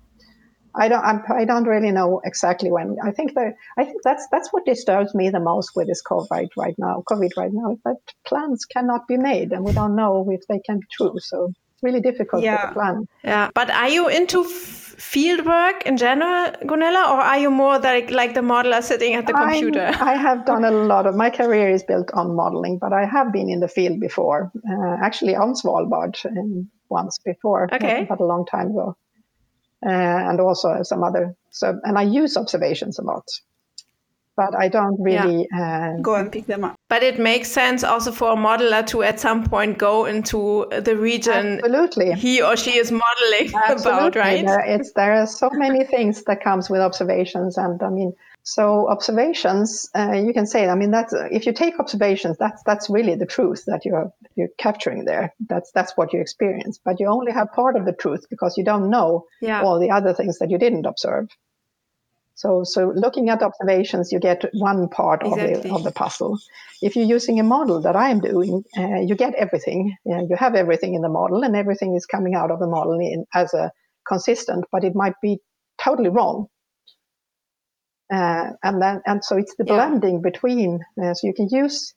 [0.72, 1.04] I don't.
[1.04, 2.96] I'm, I do not really know exactly when.
[3.02, 3.54] I think that.
[3.76, 7.02] I think that's that's what disturbs me the most with this COVID right now.
[7.10, 10.60] COVID right now is that plans cannot be made, and we don't know if they
[10.60, 11.18] can be true.
[11.18, 12.66] So it's really difficult yeah.
[12.66, 13.08] to plan.
[13.24, 14.44] Yeah, but are you into
[15.00, 19.26] field work in general, Gunilla, or are you more like like the modeler sitting at
[19.26, 19.86] the computer?
[19.86, 23.06] I'm, I have done a lot of my career is built on modeling, but I
[23.06, 28.06] have been in the field before, uh, actually on Svalbard um, once before, okay.
[28.08, 28.96] but a long time ago,
[29.84, 29.88] uh,
[30.28, 31.34] and also some other.
[31.50, 33.24] So, and I use observations a lot
[34.36, 35.94] but I don't really yeah.
[35.96, 36.76] uh, go and pick them up.
[36.88, 40.96] But it makes sense also for a modeler to at some point go into the
[40.96, 42.12] region Absolutely.
[42.14, 43.90] he or she is modeling Absolutely.
[43.90, 44.46] about, right?
[44.46, 47.58] There, it's, there are so many things that comes with observations.
[47.58, 51.78] And I mean, so observations, uh, you can say, I mean, that's, if you take
[51.78, 55.34] observations, that's, that's really the truth that you're, you're capturing there.
[55.48, 58.64] That's, that's what you experience, but you only have part of the truth because you
[58.64, 59.62] don't know yeah.
[59.62, 61.28] all the other things that you didn't observe.
[62.40, 65.52] So, so looking at observations, you get one part exactly.
[65.52, 66.38] of, the, of the puzzle.
[66.80, 69.94] If you're using a model that I'm doing, uh, you get everything.
[70.10, 72.98] Uh, you have everything in the model, and everything is coming out of the model
[72.98, 73.70] in, as a
[74.08, 75.38] consistent, but it might be
[75.76, 76.46] totally wrong.
[78.10, 79.74] Uh, and then, and so it's the yeah.
[79.74, 80.80] blending between.
[80.98, 81.92] Uh, so you can use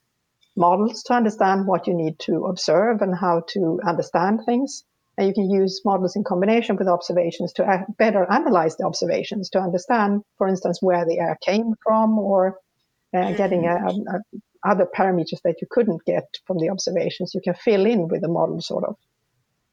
[0.57, 4.83] models to understand what you need to observe and how to understand things
[5.17, 9.59] and you can use models in combination with observations to better analyze the observations to
[9.59, 12.57] understand, for instance, where the air came from or
[13.13, 13.35] uh, mm-hmm.
[13.35, 14.19] getting a, a,
[14.67, 17.33] other parameters that you couldn't get from the observations.
[17.35, 18.95] You can fill in with the model sort of.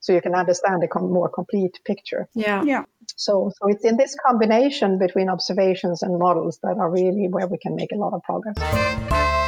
[0.00, 2.26] So you can understand a com- more complete picture.
[2.34, 2.62] Yeah.
[2.64, 2.84] Yeah.
[3.16, 7.58] So, so it's in this combination between observations and models that are really where we
[7.58, 9.39] can make a lot of progress.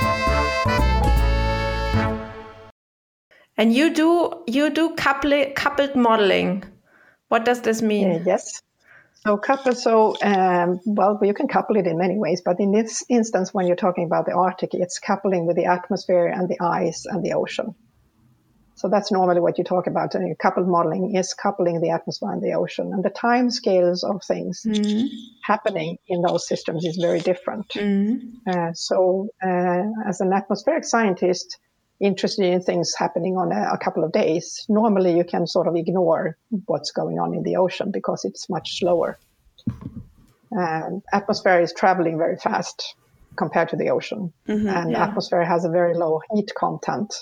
[3.63, 6.65] And you do you do coupled coupled modeling.
[7.29, 8.11] What does this mean?
[8.11, 8.61] Uh, yes.
[9.25, 13.05] So couple, so um, well, you can couple it in many ways, but in this
[13.09, 17.07] instance, when you're talking about the Arctic, it's coupling with the atmosphere and the ice
[17.07, 17.77] and the ocean.
[18.75, 20.17] So that's normally what you talk about.
[20.17, 24.25] And coupled modeling is coupling the atmosphere and the ocean, and the time scales of
[24.25, 25.07] things mm-hmm.
[25.45, 27.69] happening in those systems is very different.
[27.69, 28.51] Mm-hmm.
[28.51, 31.61] Uh, so, uh, as an atmospheric scientist,
[32.03, 35.77] interested in things happening on a, a, couple of days, normally you can sort of
[35.77, 36.37] ignore
[36.67, 39.19] what's going on in the ocean because it's much slower.
[40.57, 42.95] Um, atmosphere is traveling very fast
[43.37, 45.05] compared to the ocean, mm-hmm, and yeah.
[45.05, 47.15] atmosphere has a very low heat content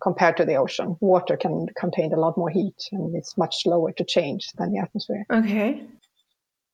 [0.00, 0.96] compared to the ocean.
[1.00, 4.78] Water can contain a lot more heat, and it's much slower to change than the
[4.78, 5.26] atmosphere.
[5.30, 5.82] Okay.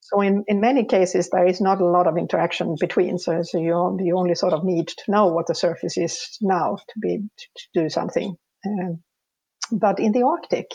[0.04, 3.18] So in, in many cases, there is not a lot of interaction between.
[3.18, 6.76] So, so you, you only sort of need to know what the surface is now
[6.76, 8.34] to be to, do something.
[8.66, 9.02] Um,
[9.70, 10.72] but in the Arctic,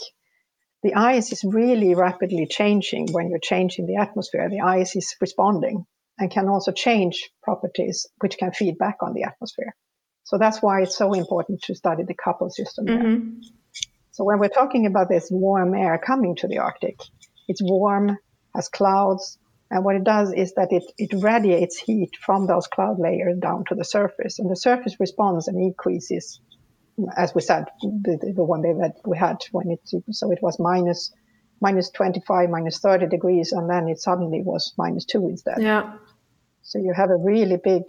[0.82, 4.50] the ice is really rapidly changing when you're changing the atmosphere.
[4.50, 5.86] The ice is responding
[6.18, 9.76] and can also change properties which can feed back on the atmosphere.
[10.24, 12.86] So that's why it's so important to study the couple system.
[12.86, 13.40] Mm-hmm.
[14.12, 16.98] So when we're talking about this warm air coming to the Arctic,
[17.50, 18.18] it's warm
[18.58, 19.38] has clouds.
[19.70, 23.64] And what it does is that it, it radiates heat from those cloud layers down
[23.70, 24.40] to the surface.
[24.40, 26.42] And the surface responds and increases,
[27.16, 30.58] as we said, the, the one day that we had when it, so it was
[30.60, 31.14] minus,
[31.62, 35.62] minus 25, minus 30 degrees, and then it suddenly was minus two instead.
[35.62, 35.94] Yeah.
[36.64, 37.84] So you have a really big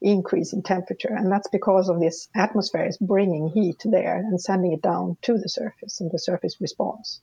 [0.00, 1.14] increase in temperature.
[1.14, 5.34] And that's because of this atmosphere is bringing heat there and sending it down to
[5.34, 7.20] the surface, and the surface responds.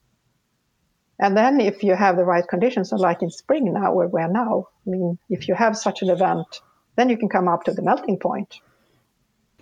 [1.20, 4.68] And then if you have the right conditions, like in spring now, where we're now,
[4.86, 6.62] I mean, if you have such an event,
[6.96, 8.60] then you can come up to the melting point.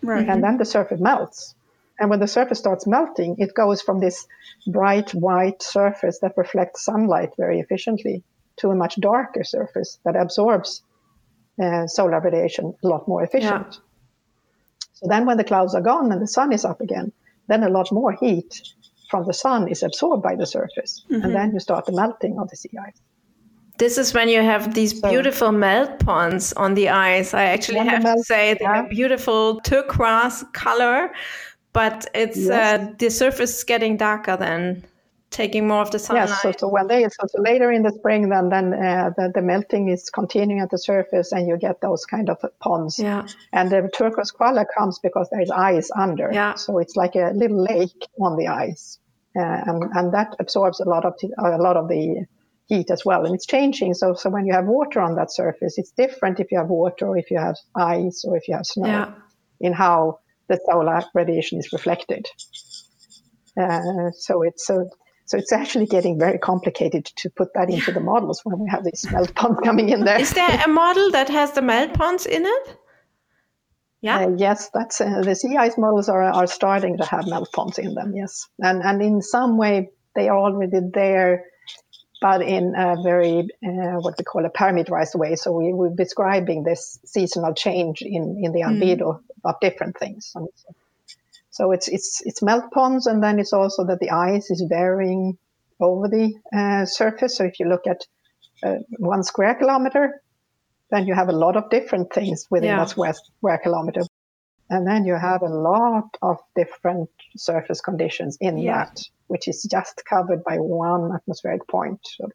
[0.01, 0.27] Right.
[0.27, 1.55] And then the surface melts.
[1.97, 4.27] And when the surface starts melting, it goes from this
[4.67, 8.23] bright white surface that reflects sunlight very efficiently
[8.57, 10.81] to a much darker surface that absorbs
[11.61, 13.67] uh, solar radiation a lot more efficient.
[13.71, 13.79] Yeah.
[14.93, 17.13] So then when the clouds are gone and the sun is up again,
[17.47, 18.61] then a lot more heat
[19.09, 21.23] from the sun is absorbed by the surface, mm-hmm.
[21.23, 23.01] and then you start the melting of the sea ice.
[23.77, 27.33] This is when you have these so, beautiful melt ponds on the ice.
[27.33, 28.87] I actually have melt, to say they yeah.
[28.89, 31.11] beautiful turquoise color,
[31.73, 32.79] but it's yes.
[32.79, 34.83] uh, the surface is getting darker then
[35.35, 36.29] taking more of the sunlight.
[36.29, 39.31] Yes, so, so when they so, so later in the spring, then then uh, the,
[39.35, 42.97] the melting is continuing at the surface, and you get those kind of ponds.
[42.97, 43.27] Yeah.
[43.51, 46.29] And the turquoise color comes because there is ice under.
[46.31, 46.55] Yeah.
[46.55, 48.99] So it's like a little lake on the ice,
[49.37, 52.25] uh, and and that absorbs a lot of t- a lot of the
[52.67, 53.93] heat as well, and it's changing.
[53.93, 57.07] So so when you have water on that surface, it's different if you have water
[57.07, 58.87] or if you have ice or if you have snow.
[58.87, 59.11] Yeah.
[59.61, 60.19] In how
[60.49, 62.27] the solar radiation is reflected.
[63.57, 64.89] Uh, so it's so
[65.25, 68.83] so it's actually getting very complicated to put that into the models when we have
[68.83, 70.19] these melt ponds coming in there.
[70.19, 72.77] Is there a model that has the melt ponds in it?
[74.01, 74.25] Yeah.
[74.25, 77.79] Uh, yes, that's uh, the sea ice models are are starting to have melt ponds
[77.79, 78.13] in them.
[78.15, 81.45] Yes, and and in some way they are already there,
[82.21, 85.35] but in a very uh, what we call a parameterized way.
[85.35, 88.77] So we, we're describing this seasonal change in in the mm.
[88.79, 89.21] albedo mm.
[89.43, 90.33] of different things.
[90.35, 90.49] And
[91.55, 95.37] so it's it's it's melt ponds, and then it's also that the ice is varying
[95.79, 97.37] over the uh, surface.
[97.37, 98.01] So if you look at
[98.61, 100.21] uh, one square kilometer,
[100.91, 102.79] then you have a lot of different things within yeah.
[102.79, 104.01] that square, square kilometer,
[104.69, 108.83] and then you have a lot of different surface conditions in yeah.
[108.83, 112.01] that, which is just covered by one atmospheric point.
[112.03, 112.27] So,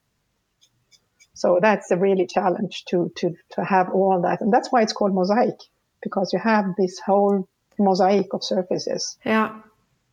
[1.34, 4.94] so that's a really challenge to to to have all that, and that's why it's
[4.94, 5.58] called mosaic
[6.02, 7.46] because you have this whole
[7.80, 9.60] mosaic of surfaces yeah.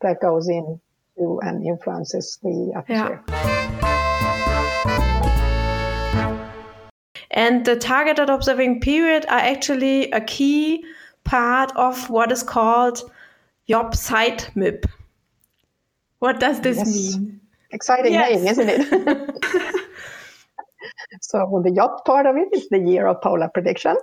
[0.00, 0.80] that goes in
[1.16, 3.22] to and influences the atmosphere.
[3.28, 3.68] Yeah.
[7.30, 10.84] And the targeted observing period are actually a key
[11.24, 13.10] part of what is called
[13.68, 14.86] YOPPSiteMIP.
[16.18, 17.16] What does this yes.
[17.16, 17.40] mean?
[17.70, 18.40] Exciting yes.
[18.40, 18.80] name, isn't it?
[21.20, 23.96] so the JOB part of it is the year of polar prediction.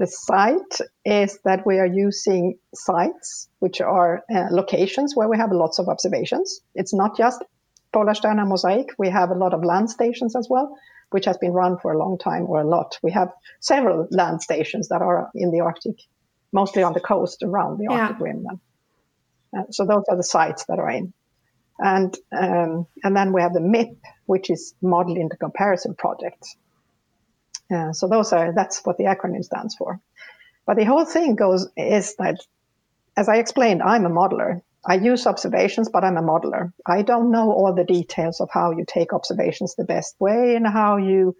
[0.00, 5.52] The site is that we are using sites, which are uh, locations where we have
[5.52, 6.62] lots of observations.
[6.74, 7.44] It's not just
[7.92, 8.92] Polarstern MOSAiC.
[8.96, 10.74] We have a lot of land stations as well,
[11.10, 12.98] which has been run for a long time or a lot.
[13.02, 15.96] We have several land stations that are in the Arctic,
[16.50, 18.24] mostly on the coast around the Arctic yeah.
[18.24, 18.46] rim.
[19.54, 21.12] Uh, so those are the sites that are in.
[21.78, 26.56] And, um, and then we have the MIP, which is Model Intercomparison Project.
[27.70, 30.00] Uh, so those are that's what the acronym stands for.
[30.66, 32.40] But the whole thing goes is that,
[33.16, 34.62] as I explained, I'm a modeler.
[34.86, 36.72] I use observations, but I'm a modeler.
[36.86, 40.66] I don't know all the details of how you take observations the best way and
[40.66, 41.36] how you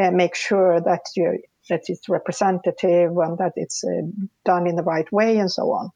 [0.00, 4.02] uh, make sure that you that it's representative and that it's uh,
[4.44, 5.90] done in the right way and so on.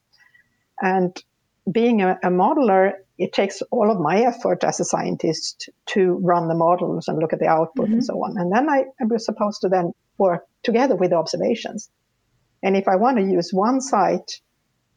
[0.80, 1.16] And
[1.71, 6.49] being a, a, modeler, it takes all of my effort as a scientist to run
[6.49, 7.95] the models and look at the output mm-hmm.
[7.95, 8.37] and so on.
[8.37, 11.89] And then I, I was supposed to then work together with the observations.
[12.63, 14.41] And if I want to use one site,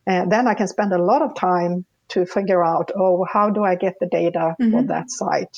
[0.08, 3.64] uh, then I can spend a lot of time to figure out, oh, how do
[3.64, 4.72] I get the data mm-hmm.
[4.72, 5.58] for that site?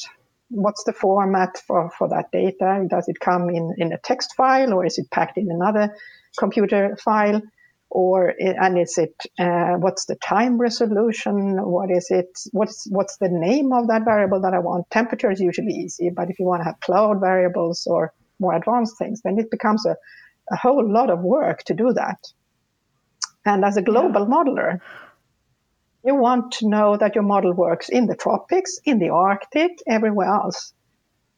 [0.50, 2.86] What's the format for, for that data?
[2.90, 5.96] Does it come in, in a text file or is it packed in another
[6.38, 7.42] computer file?
[7.90, 11.58] Or and is it uh, what's the time resolution?
[11.58, 12.28] What is it?
[12.52, 14.90] What's what's the name of that variable that I want?
[14.92, 18.98] Temperature is usually easy, but if you want to have cloud variables or more advanced
[18.98, 19.96] things, then it becomes a,
[20.52, 22.20] a whole lot of work to do that.
[23.46, 24.36] And as a global yeah.
[24.36, 24.80] modeler,
[26.04, 30.28] you want to know that your model works in the tropics, in the Arctic, everywhere
[30.28, 30.74] else.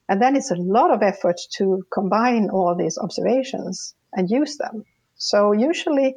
[0.10, 4.84] And then it's a lot of effort to combine all these observations and use them.
[5.16, 6.16] So usually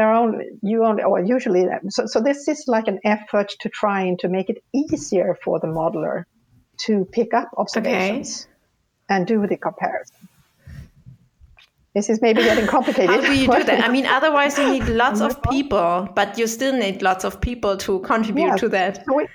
[0.00, 4.16] there only, you only, or usually, so, so this is like an effort to trying
[4.16, 6.24] to make it easier for the modeler
[6.86, 9.14] to pick up observations okay.
[9.14, 10.16] and do the comparison.
[11.94, 13.10] This is maybe getting complicated.
[13.14, 13.84] How do you do that?
[13.86, 17.76] I mean, otherwise you need lots of people, but you still need lots of people
[17.76, 18.60] to contribute yes.
[18.60, 19.04] to that.
[19.14, 19.26] we,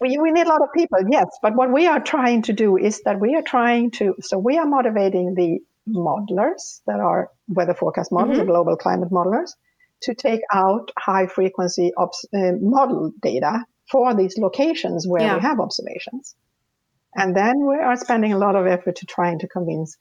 [0.00, 1.28] we, we need a lot of people, yes.
[1.40, 4.58] But what we are trying to do is that we are trying to, so we
[4.58, 8.46] are motivating the modelers that are weather forecast models, mm-hmm.
[8.46, 9.52] the global climate modelers,
[10.02, 15.34] to take out high frequency obs- uh, model data for these locations where yeah.
[15.36, 16.34] we have observations.
[17.14, 19.96] And then we are spending a lot of effort to trying to convince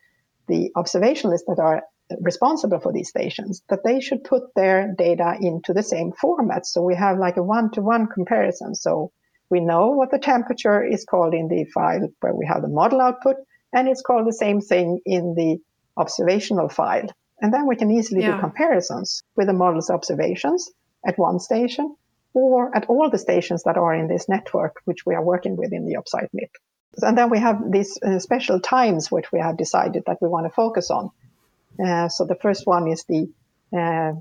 [0.48, 1.84] the observationalists that are
[2.22, 6.66] responsible for these stations that they should put their data into the same format.
[6.66, 8.76] So we have like a one to one comparison.
[8.76, 9.12] So
[9.50, 13.02] we know what the temperature is called in the file where we have the model
[13.02, 13.36] output,
[13.74, 15.58] and it's called the same thing in the
[15.98, 17.08] observational file.
[17.42, 18.36] And then we can easily yeah.
[18.36, 20.70] do comparisons with the model's observations
[21.06, 21.96] at one station
[22.34, 25.74] or at all the stations that are in this network, which we are working with
[25.74, 26.50] in the YOPPSiteMIP.
[27.02, 30.46] And then we have these uh, special times which we have decided that we want
[30.46, 31.12] to focus on.
[31.84, 33.32] Uh, so the first one is the
[33.72, 34.14] uh,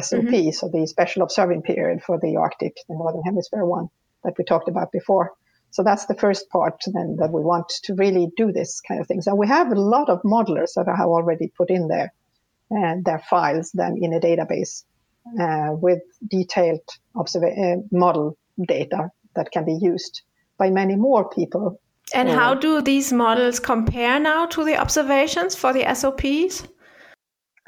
[0.00, 0.50] SOP, mm-hmm.
[0.50, 3.88] so the special observing period for the Arctic, the Northern Hemisphere one
[4.24, 5.32] that we talked about before.
[5.70, 9.06] So that's the first part then that we want to really do this kind of
[9.06, 9.26] things.
[9.26, 12.12] And we have a lot of modelers that I have already put in there
[13.04, 14.84] their files then in a database
[15.40, 20.22] uh, with detailed observa- uh, model data that can be used
[20.58, 21.80] by many more people.
[22.12, 26.68] And uh, how do these models compare now to the observations for the SOPs?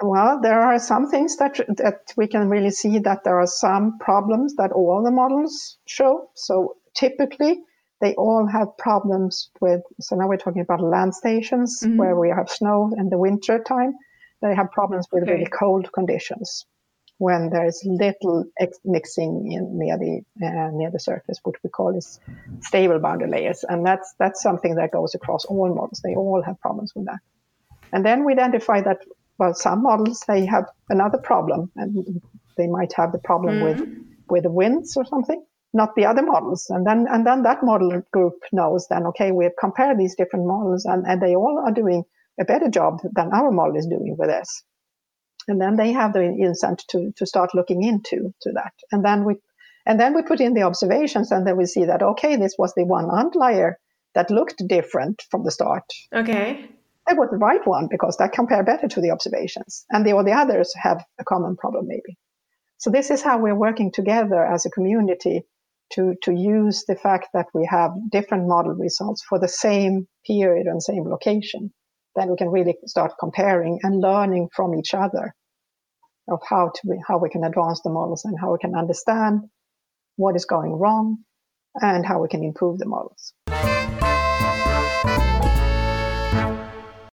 [0.03, 3.99] Well, there are some things that that we can really see that there are some
[3.99, 6.29] problems that all the models show.
[6.35, 7.63] So typically,
[8.03, 9.81] they all have problems with.
[10.01, 11.97] So now we're talking about land stations mm-hmm.
[11.97, 13.95] where we have snow in the winter time
[14.43, 15.33] they have problems with okay.
[15.33, 16.67] really cold conditions
[17.19, 21.71] when there is little ex- mixing in near the uh, near the surface, what we
[21.71, 22.21] call is
[22.61, 26.01] stable boundary layers, and that's that's something that goes across all models.
[26.05, 27.21] They all have problems with that.
[27.93, 28.99] And then we identify that
[29.39, 32.21] well, some models they have another problem, and
[32.57, 33.81] they might have the problem mm-hmm.
[33.81, 33.89] with
[34.29, 36.67] with the winds or something, not the other models.
[36.69, 40.47] And then and then that model group knows then okay, we have compared these different
[40.47, 42.05] models, and, and they all are doing
[42.39, 44.63] a better job than our model is doing with this.
[45.49, 48.73] And then they have the incentive to, to start looking into to that.
[48.91, 49.37] And then we
[49.89, 52.75] and then we put in the observations and then we see that okay, this was
[52.75, 53.79] the one outlier
[54.15, 55.85] that looked different from the start.
[56.13, 56.69] Okay.
[57.07, 59.85] That was the right one because that compared better to the observations.
[59.91, 62.19] And the all the others have a common problem maybe.
[62.79, 65.43] So this is how we're working together as a community
[65.93, 70.67] to, to use the fact that we have different model results for the same period
[70.67, 71.73] and same location
[72.17, 75.35] then we can really start comparing and learning from each other
[76.29, 79.43] of how to how we can advance the models and how we can understand
[80.17, 81.19] what is going wrong
[81.81, 83.33] and how we can improve the models.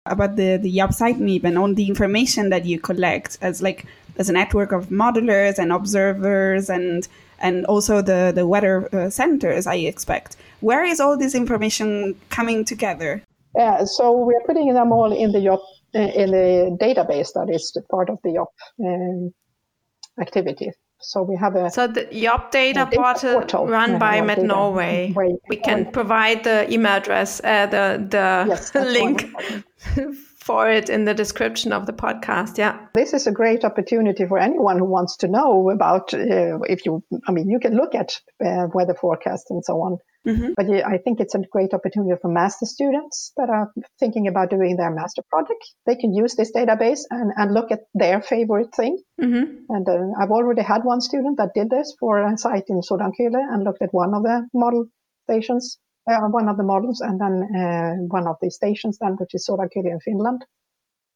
[0.06, 3.86] About the the YOPPSiteMIP and all the information that you collect as like
[4.18, 9.66] as a network of modelers and observers and and also the the weather uh, centers
[9.66, 10.36] I expect.
[10.60, 13.22] Where is all this information coming together?
[13.56, 15.60] Yeah, so we're putting them all in the YOPP,
[15.94, 19.34] uh, in the database that is part of the YOPP um,
[20.20, 20.72] activity.
[21.00, 25.14] So we have a so the YOPP data, data portal, portal, run by Met Norway.
[25.48, 29.26] We can provide the email address, uh, the the yes, link
[30.44, 32.58] for it in the description of the podcast.
[32.58, 32.78] Yeah.
[32.94, 37.02] This is a great opportunity for anyone who wants to know about uh, if you,
[37.26, 39.98] I mean, you can look at uh, weather forecast and so on.
[40.26, 40.52] Mm-hmm.
[40.56, 44.76] But I think it's a great opportunity for master students that are thinking about doing
[44.76, 45.62] their master project.
[45.86, 48.98] They can use this database and, and look at their favorite thing.
[49.20, 49.44] Mm-hmm.
[49.68, 53.52] And uh, I've already had one student that did this for a site in Sodankylä
[53.52, 54.86] and looked at one of the model
[55.24, 55.78] stations
[56.10, 59.46] uh, one of the models, and then uh, one of the stations, then which is
[59.46, 60.44] Sodankylä in Finland,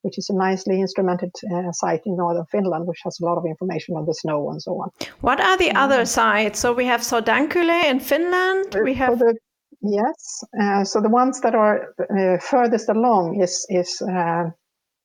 [0.08, 3.44] which is a nicely instrumented uh, site in northern Finland, which has a lot of
[3.44, 4.88] information on the snow and so on.
[5.20, 6.60] What are the other sites?
[6.60, 8.66] So we have Sodankylä in Finland.
[8.84, 9.18] We have.
[9.18, 9.34] The,
[9.82, 10.44] yes.
[10.62, 14.44] Uh, so the ones that are uh, furthest along is is uh,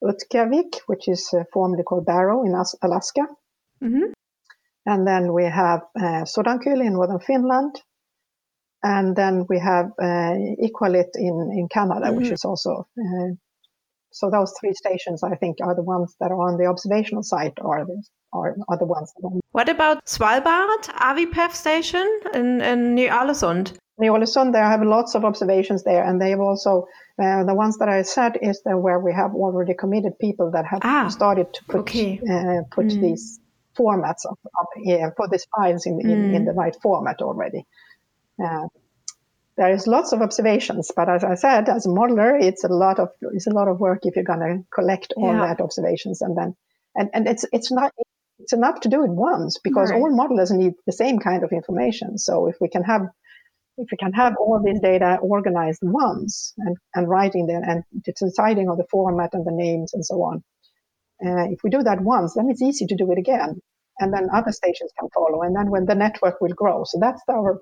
[0.10, 3.22] Utqiagvik, which is formerly called Barrow in Alaska.
[3.82, 4.14] Mm-hmm.
[4.86, 7.76] And then we have uh, Sodankylä in northern Finland,
[8.84, 10.36] and then we have uh,
[10.68, 12.18] Iqaluit in, in Canada, mm-hmm.
[12.18, 13.30] which is also, uh,
[14.14, 17.58] so those three stations, I think, are the ones that are on the observational site
[17.60, 18.02] or the,
[18.32, 19.12] are, are the ones.
[19.20, 23.74] That what about Svalbard, AWIPEV station in, in Ny-Ålesund?
[23.98, 26.88] Ny-Ålesund, they have lots of observations there, and they have also
[27.22, 30.66] uh, the ones that I said is the where we have already committed people that
[30.66, 32.20] have ah, started to put okay.
[32.20, 33.02] uh, put mm.
[33.02, 33.40] these
[33.78, 36.36] formats of, of yeah, put these files in, in, mm.
[36.36, 37.66] in the right format already.
[38.44, 38.68] Uh,
[39.56, 43.00] there is lots of observations, but as I said, as a modeler, it's a lot
[43.00, 45.48] of it's a lot of work if you're going to collect all yeah.
[45.48, 46.56] that observations and then
[46.96, 47.92] and and it's it's not
[48.40, 50.00] it's enough to do it once because right.
[50.00, 52.18] all modelers need the same kind of information.
[52.18, 53.04] So if we can have
[53.78, 58.70] if we can have all this data organized once and, and writing them and deciding
[58.70, 60.44] on the format and the names and so on,
[61.26, 63.60] uh, if we do that once, then it's easy to do it again.
[64.00, 65.42] And then other stations can follow.
[65.42, 66.84] And then when the network will grow.
[66.86, 67.62] So that's our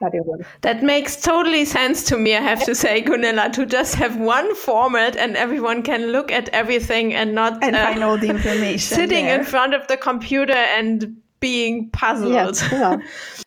[0.00, 0.38] that it will.
[0.62, 4.54] That makes totally sense to me, I have to say, Gunilla, to just have one
[4.54, 8.96] format and everyone can look at everything and not and uh, find all the information.
[9.02, 9.40] Sitting there.
[9.40, 12.32] in front of the computer and being puzzled.
[12.32, 12.96] Yes, yeah.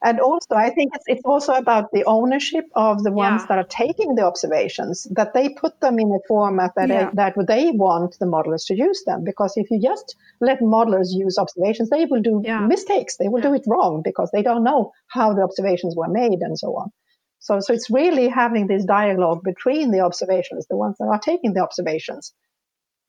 [0.03, 3.47] and also I think it's, it's also about the ownership of the ones yeah.
[3.47, 7.09] that are taking the observations, that they put them in a format that, yeah.
[7.09, 9.23] they, that they want the modelers to use them.
[9.23, 13.17] Because if you just let modelers use observations, they will do mistakes.
[13.17, 16.59] They will do it wrong because they don't know how the observations were made and
[16.59, 16.91] so on.
[17.39, 21.53] So, so it's really having this dialogue between the observations, the ones that are taking
[21.53, 22.33] the observations,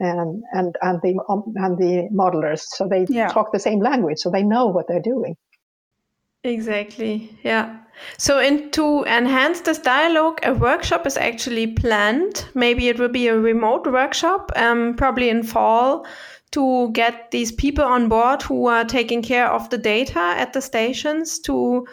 [0.01, 2.61] and and and the um, and the modelers.
[2.61, 3.28] So they yeah.
[3.28, 5.36] talk the same language so they know what they're doing.
[6.44, 7.78] Exactly yeah.
[8.18, 12.47] So in to enhance this dialogue a workshop is actually planned.
[12.55, 16.07] Maybe it will be a remote workshop um, probably in fall
[16.53, 20.62] to get these people on board who are taking care of the data at the
[20.62, 21.86] stations to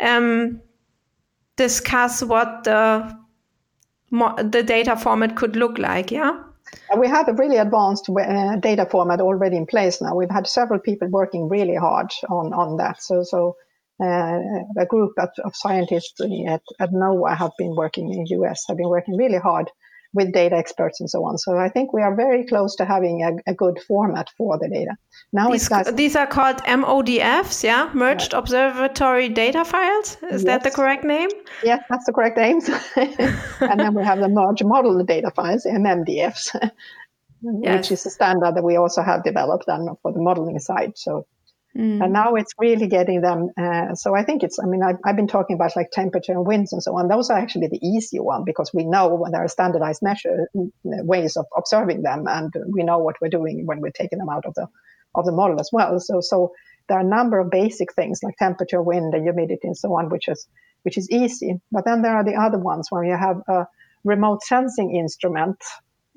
[0.00, 0.60] um,
[1.56, 3.16] discuss what the
[4.10, 6.40] the data format could look like yeah
[6.98, 10.14] we have a really advanced uh, data format already in place now.
[10.14, 13.02] We've had several people working really hard on, on that.
[13.02, 13.56] So, so
[14.02, 14.38] uh,
[14.78, 18.76] a group of, of scientists at, at NOAA have been working in the US, have
[18.76, 19.70] been working really hard
[20.14, 21.38] with data experts and so on.
[21.38, 24.68] So I think we are very close to having a, a good format for the
[24.68, 24.96] data.
[25.32, 28.38] Now these, these are called MODFs, yeah, merged right.
[28.38, 30.16] observatory data files.
[30.30, 30.44] Is yes.
[30.44, 31.28] that the correct name?
[31.62, 32.60] Yes, that's the correct name.
[33.60, 36.70] and then we have the merge model data files, MMDFs,
[37.42, 37.76] yes.
[37.76, 40.92] which is a standard that we also have developed and for the modeling side.
[40.96, 41.26] So
[41.76, 42.02] Mm.
[42.02, 43.50] And now it's really getting them.
[43.56, 46.46] Uh, so I think it's, I mean, I've, I've, been talking about like temperature and
[46.46, 47.08] winds and so on.
[47.08, 50.70] Those are actually the easier one because we know when there are standardized measure mm,
[50.82, 54.46] ways of observing them and we know what we're doing when we're taking them out
[54.46, 54.66] of the,
[55.14, 56.00] of the model as well.
[56.00, 56.52] So, so
[56.88, 60.08] there are a number of basic things like temperature, wind and humidity and so on,
[60.08, 60.48] which is,
[60.82, 61.60] which is easy.
[61.70, 63.66] But then there are the other ones where you have a
[64.02, 65.62] remote sensing instrument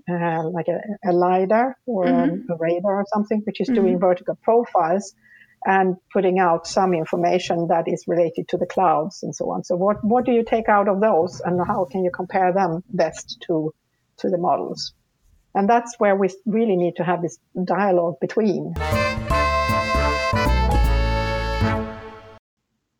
[0.09, 0.79] uh, like a,
[1.09, 2.51] a, LiDAR or mm-hmm.
[2.51, 3.81] a radar or something, which is mm-hmm.
[3.81, 5.13] doing vertical profiles
[5.65, 9.63] and putting out some information that is related to the clouds and so on.
[9.63, 12.83] So what, what do you take out of those and how can you compare them
[12.89, 13.73] best to,
[14.17, 14.93] to the models?
[15.55, 18.75] And that's where we really need to have this dialogue between.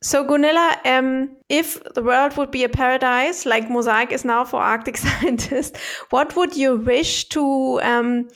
[0.01, 4.62] So Gunilla, um, if the world would be a paradise like MOSAiC is now for
[4.62, 5.78] Arctic scientists,
[6.10, 8.28] what would you wish to um,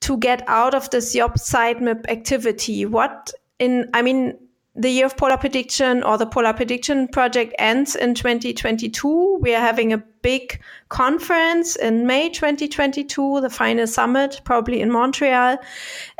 [0.00, 2.86] to get out of this YOPPSiteMIP activity?
[2.86, 4.38] What in, I mean,
[4.78, 9.38] the year of polar prediction or the polar prediction project ends in 2022.
[9.40, 15.58] We are having a big conference in May 2022, the final summit, probably in Montreal.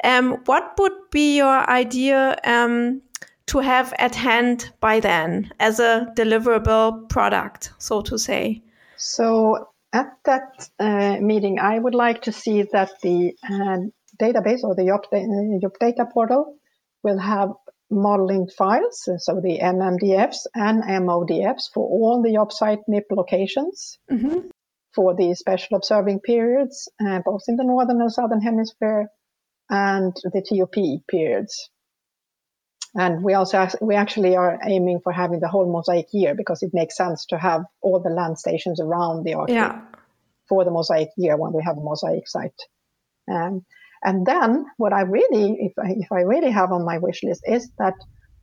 [0.02, 3.00] Um, what would be your idea um,
[3.46, 8.60] to have at hand by then as a deliverable product, so to say?
[8.96, 13.78] So at that uh, meeting, I would like to see that the uh,
[14.20, 16.58] database or the YOPP, YOPP data portal
[17.02, 17.50] will have
[17.90, 24.48] modeling files, so the MMDFs and MODFs for all the YOPP MIP locations mm-hmm.
[24.94, 29.08] for the special observing periods, uh, both in the northern and southern hemisphere,
[29.70, 31.70] and the TOP periods.
[32.94, 36.70] And we also we actually are aiming for having the whole mosaic year because it
[36.72, 39.80] makes sense to have all the land stations around the Arctic yeah.
[40.48, 42.60] for the mosaic year when we have a mosaic site.
[43.30, 43.66] Um,
[44.02, 47.42] and then what I really, if I, if I really have on my wish list
[47.46, 47.94] is that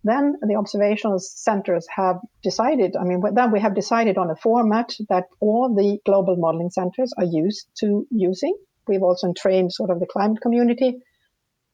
[0.04, 4.96] then the observational centers have decided, I mean, then we have decided on a format
[5.10, 8.56] that all the global modeling centers are used to using.
[8.88, 11.00] We've also trained sort of the climate community.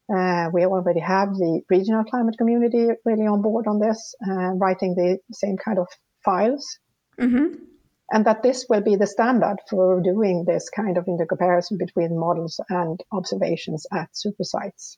[0.09, 4.95] Uh, we already have the regional climate community really on board on this, uh, writing
[4.95, 5.87] the same kind of
[6.23, 6.79] files.
[7.19, 7.70] Mm-hmm
[8.11, 12.59] and that this will be the standard for doing this kind of intercomparison between models
[12.69, 14.97] and observations at supersites.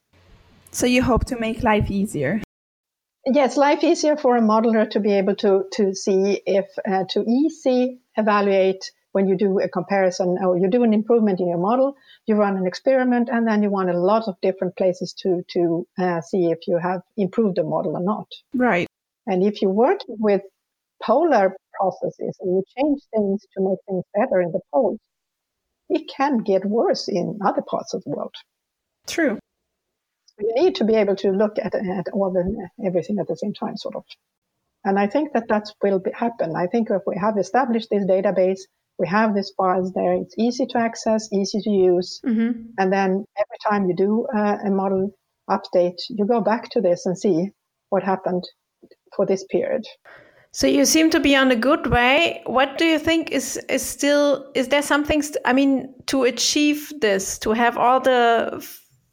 [0.72, 2.41] So you hope to make life easier?
[3.26, 7.24] Yes, life easier for a modeler to be able to to see if uh, to
[7.24, 11.95] easy evaluate when you do a comparison or you do an improvement in your model,
[12.26, 15.88] you run an experiment, and then you want a lot of different places to to
[15.97, 18.28] uh, see if you have improved the model or not.
[18.53, 18.88] Right.
[19.26, 20.41] And if you work with
[21.01, 24.99] polar processes and we change things to make things better in the poles,
[25.89, 28.34] it can get worse in other parts of the world.
[29.07, 29.38] True.
[30.26, 33.36] So you need to be able to look at, at all the everything at the
[33.36, 34.03] same time, sort of.
[34.86, 36.55] And I think that that will be, happen.
[36.55, 38.59] I think if we have established this database,
[38.99, 40.13] we have these files there.
[40.13, 42.61] It's easy to access, easy to use, mm-hmm.
[42.78, 45.11] and then every time you do uh, a model
[45.49, 47.49] update, you go back to this and see
[47.89, 48.43] what happened
[49.15, 49.86] for this period.
[50.54, 52.43] So you seem to be on a good way.
[52.45, 57.39] What do you think is is still is there something I mean to achieve this
[57.39, 58.64] to have all the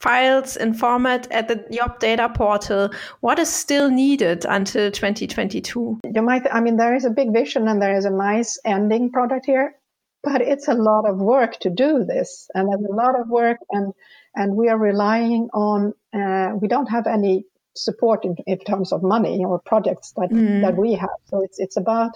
[0.01, 6.23] files in format at the YOPP data portal what is still needed until 2022 you
[6.23, 9.45] might i mean there is a big vision and there is a nice ending product
[9.45, 9.75] here
[10.23, 13.59] but it's a lot of work to do this and there's a lot of work
[13.71, 13.93] and
[14.35, 17.45] and we are relying on uh, we don't have any
[17.85, 20.63] support in, in terms of money or projects that, mm.
[20.63, 21.19] that we have.
[21.27, 22.13] So it's, it's about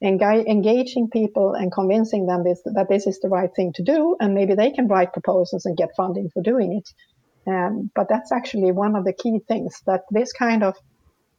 [0.00, 4.16] engaging people and convincing them this, that this is the right thing to do.
[4.20, 7.50] And maybe they can write proposals and get funding for doing it.
[7.50, 10.76] Um, but that's actually one of the key things that this kind of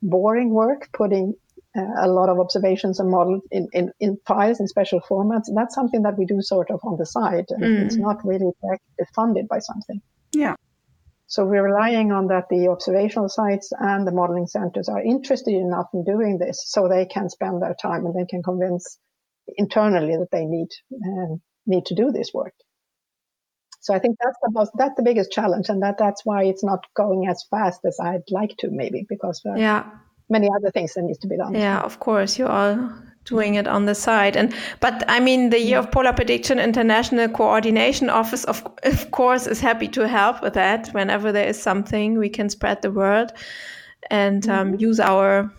[0.01, 1.35] boring work, putting
[1.77, 5.75] uh, a lot of observations and models in, in, in, files in special formats, that's
[5.75, 7.45] something that we do sort of on the side.
[7.49, 7.85] And mm.
[7.85, 8.51] it's not really
[9.13, 10.01] funded by something.
[10.33, 10.55] Yeah.
[11.29, 15.85] So we're relying on that the observational sites and the modeling centers are interested enough
[15.93, 18.97] in doing this so they can spend their time and they can convince
[19.55, 20.69] internally that they need
[21.05, 22.55] um, need to do this work.
[23.81, 26.63] So I think that's the most, that's the biggest challenge, and that that's why it's
[26.63, 29.85] not going as fast as I'd like to, maybe because yeah,
[30.29, 31.53] many other things that needs to be done.
[31.53, 32.75] Yeah, of course, you are
[33.29, 34.35] doing it on the side.
[34.35, 39.47] And but I mean, the Year of Polar Prediction International Coordination Office, of, of course,
[39.47, 40.89] is happy to help with that.
[40.89, 43.31] Whenever there is something, we can spread the word
[44.09, 44.81] and um, mm-hmm.
[44.81, 45.51] use our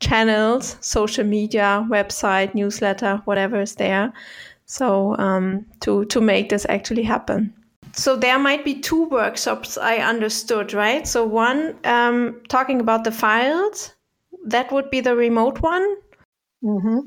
[0.00, 4.12] channels, social media, website, newsletter, whatever is there.
[4.66, 7.52] So um, to to make this actually happen.
[7.92, 11.08] So there might be two workshops I understood, right?
[11.08, 13.94] So one um, talking about the files,
[14.46, 15.96] that would be the remote one,
[16.62, 16.98] Mm-hmm.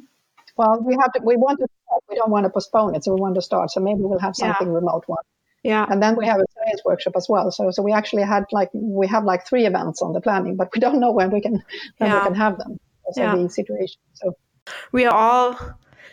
[0.57, 1.21] Well, we have to.
[1.23, 1.67] We want to.
[1.85, 2.03] Start.
[2.09, 3.71] We don't want to postpone it, so we want to start.
[3.71, 4.73] So maybe we'll have something yeah.
[4.73, 5.23] remote one.
[5.63, 5.85] Yeah.
[5.89, 7.51] And then we have a science workshop as well.
[7.51, 10.69] So so we actually had like we have like three events on the planning, but
[10.73, 11.63] we don't know when we can
[11.97, 12.19] when yeah.
[12.19, 12.79] we can have them.
[13.11, 13.35] So yeah.
[13.35, 13.99] the situation.
[14.13, 14.35] So
[14.91, 15.59] we are all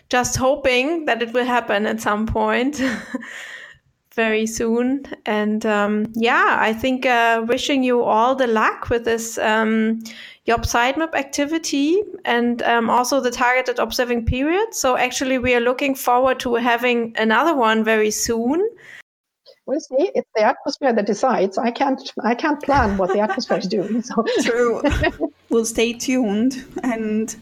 [0.08, 2.82] just hoping that it will happen at some point.
[4.18, 5.04] very soon.
[5.26, 10.02] And um, yeah, I think uh, wishing you all the luck with this um,
[10.48, 14.74] YOPPSiteMIP activity and um, also the targeted observing period.
[14.74, 18.66] So actually, we are looking forward to having another one very soon.
[19.66, 20.10] We'll see.
[20.14, 21.58] It's the atmosphere that decides.
[21.58, 22.00] I can't.
[22.24, 24.00] I can't plan what the atmosphere is doing.
[24.00, 24.82] So true.
[25.50, 27.36] we'll stay tuned and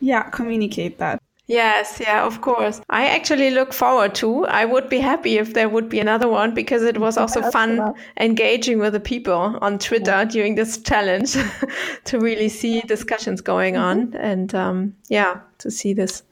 [0.00, 1.20] yeah, communicate that.
[1.46, 2.80] Yes, yeah, of course.
[2.88, 4.46] I actually look forward to.
[4.46, 7.94] I would be happy if there would be another one because it was also fun
[8.18, 10.24] engaging with the people on Twitter yeah.
[10.24, 11.36] during this challenge
[12.04, 13.84] to really see discussions going mm-hmm.
[13.84, 16.22] on and um, yeah, to see this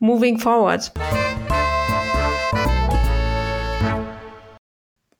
[0.00, 0.80] moving forward.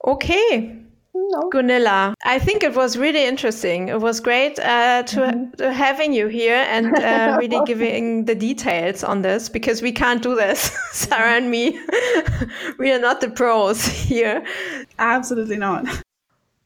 [0.07, 0.84] Okay.
[1.15, 1.49] No.
[1.49, 3.89] Gunilla, I think it was really interesting.
[3.89, 5.71] It was great uh, to, mm-hmm.
[5.71, 10.35] having you here and uh, really giving the details on this because we can't do
[10.35, 11.81] this, Sara and me.
[12.79, 14.45] we are not the pros here.
[14.99, 15.87] Absolutely not.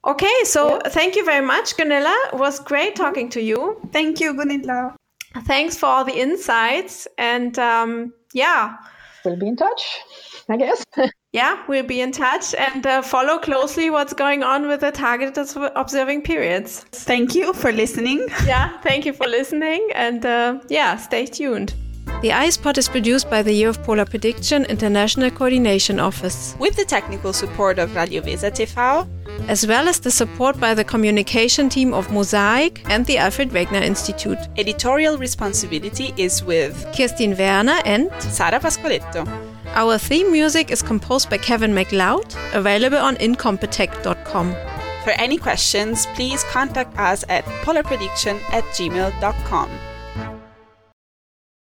[0.06, 0.88] Okay, so yeah.
[0.88, 2.16] thank you very much, Gunilla.
[2.32, 3.78] It was great talking to you.
[3.92, 4.96] Thank you, Gunilla.
[5.44, 7.06] Thanks for all the insights.
[7.18, 8.76] And um, yeah,
[9.26, 9.98] we'll be in touch,
[10.48, 10.84] I guess.
[11.38, 15.48] Yeah, we'll be in touch and uh, follow closely what's going on with the targeted
[15.76, 16.80] observing periods.
[16.90, 18.26] Thank you for listening.
[18.44, 19.88] Yeah, thank you for listening.
[19.94, 21.74] And uh, yeah, stay tuned.
[22.22, 26.56] The IcePod is produced by the Year of Polar Prediction International Coordination Office.
[26.58, 29.06] With the technical support of Radio Weser TV.
[29.46, 33.82] As well as the support by the communication team of MOSAiC and the Alfred Wegener
[33.82, 34.38] Institute.
[34.56, 39.24] Editorial responsibility is with Kirstin Werner and Sara Pasqualetto.
[39.74, 44.52] Our theme music is composed by Kevin MacLeod, available on incompetech.com.
[45.04, 49.70] For any questions, please contact us at polarprediction at gmail.com.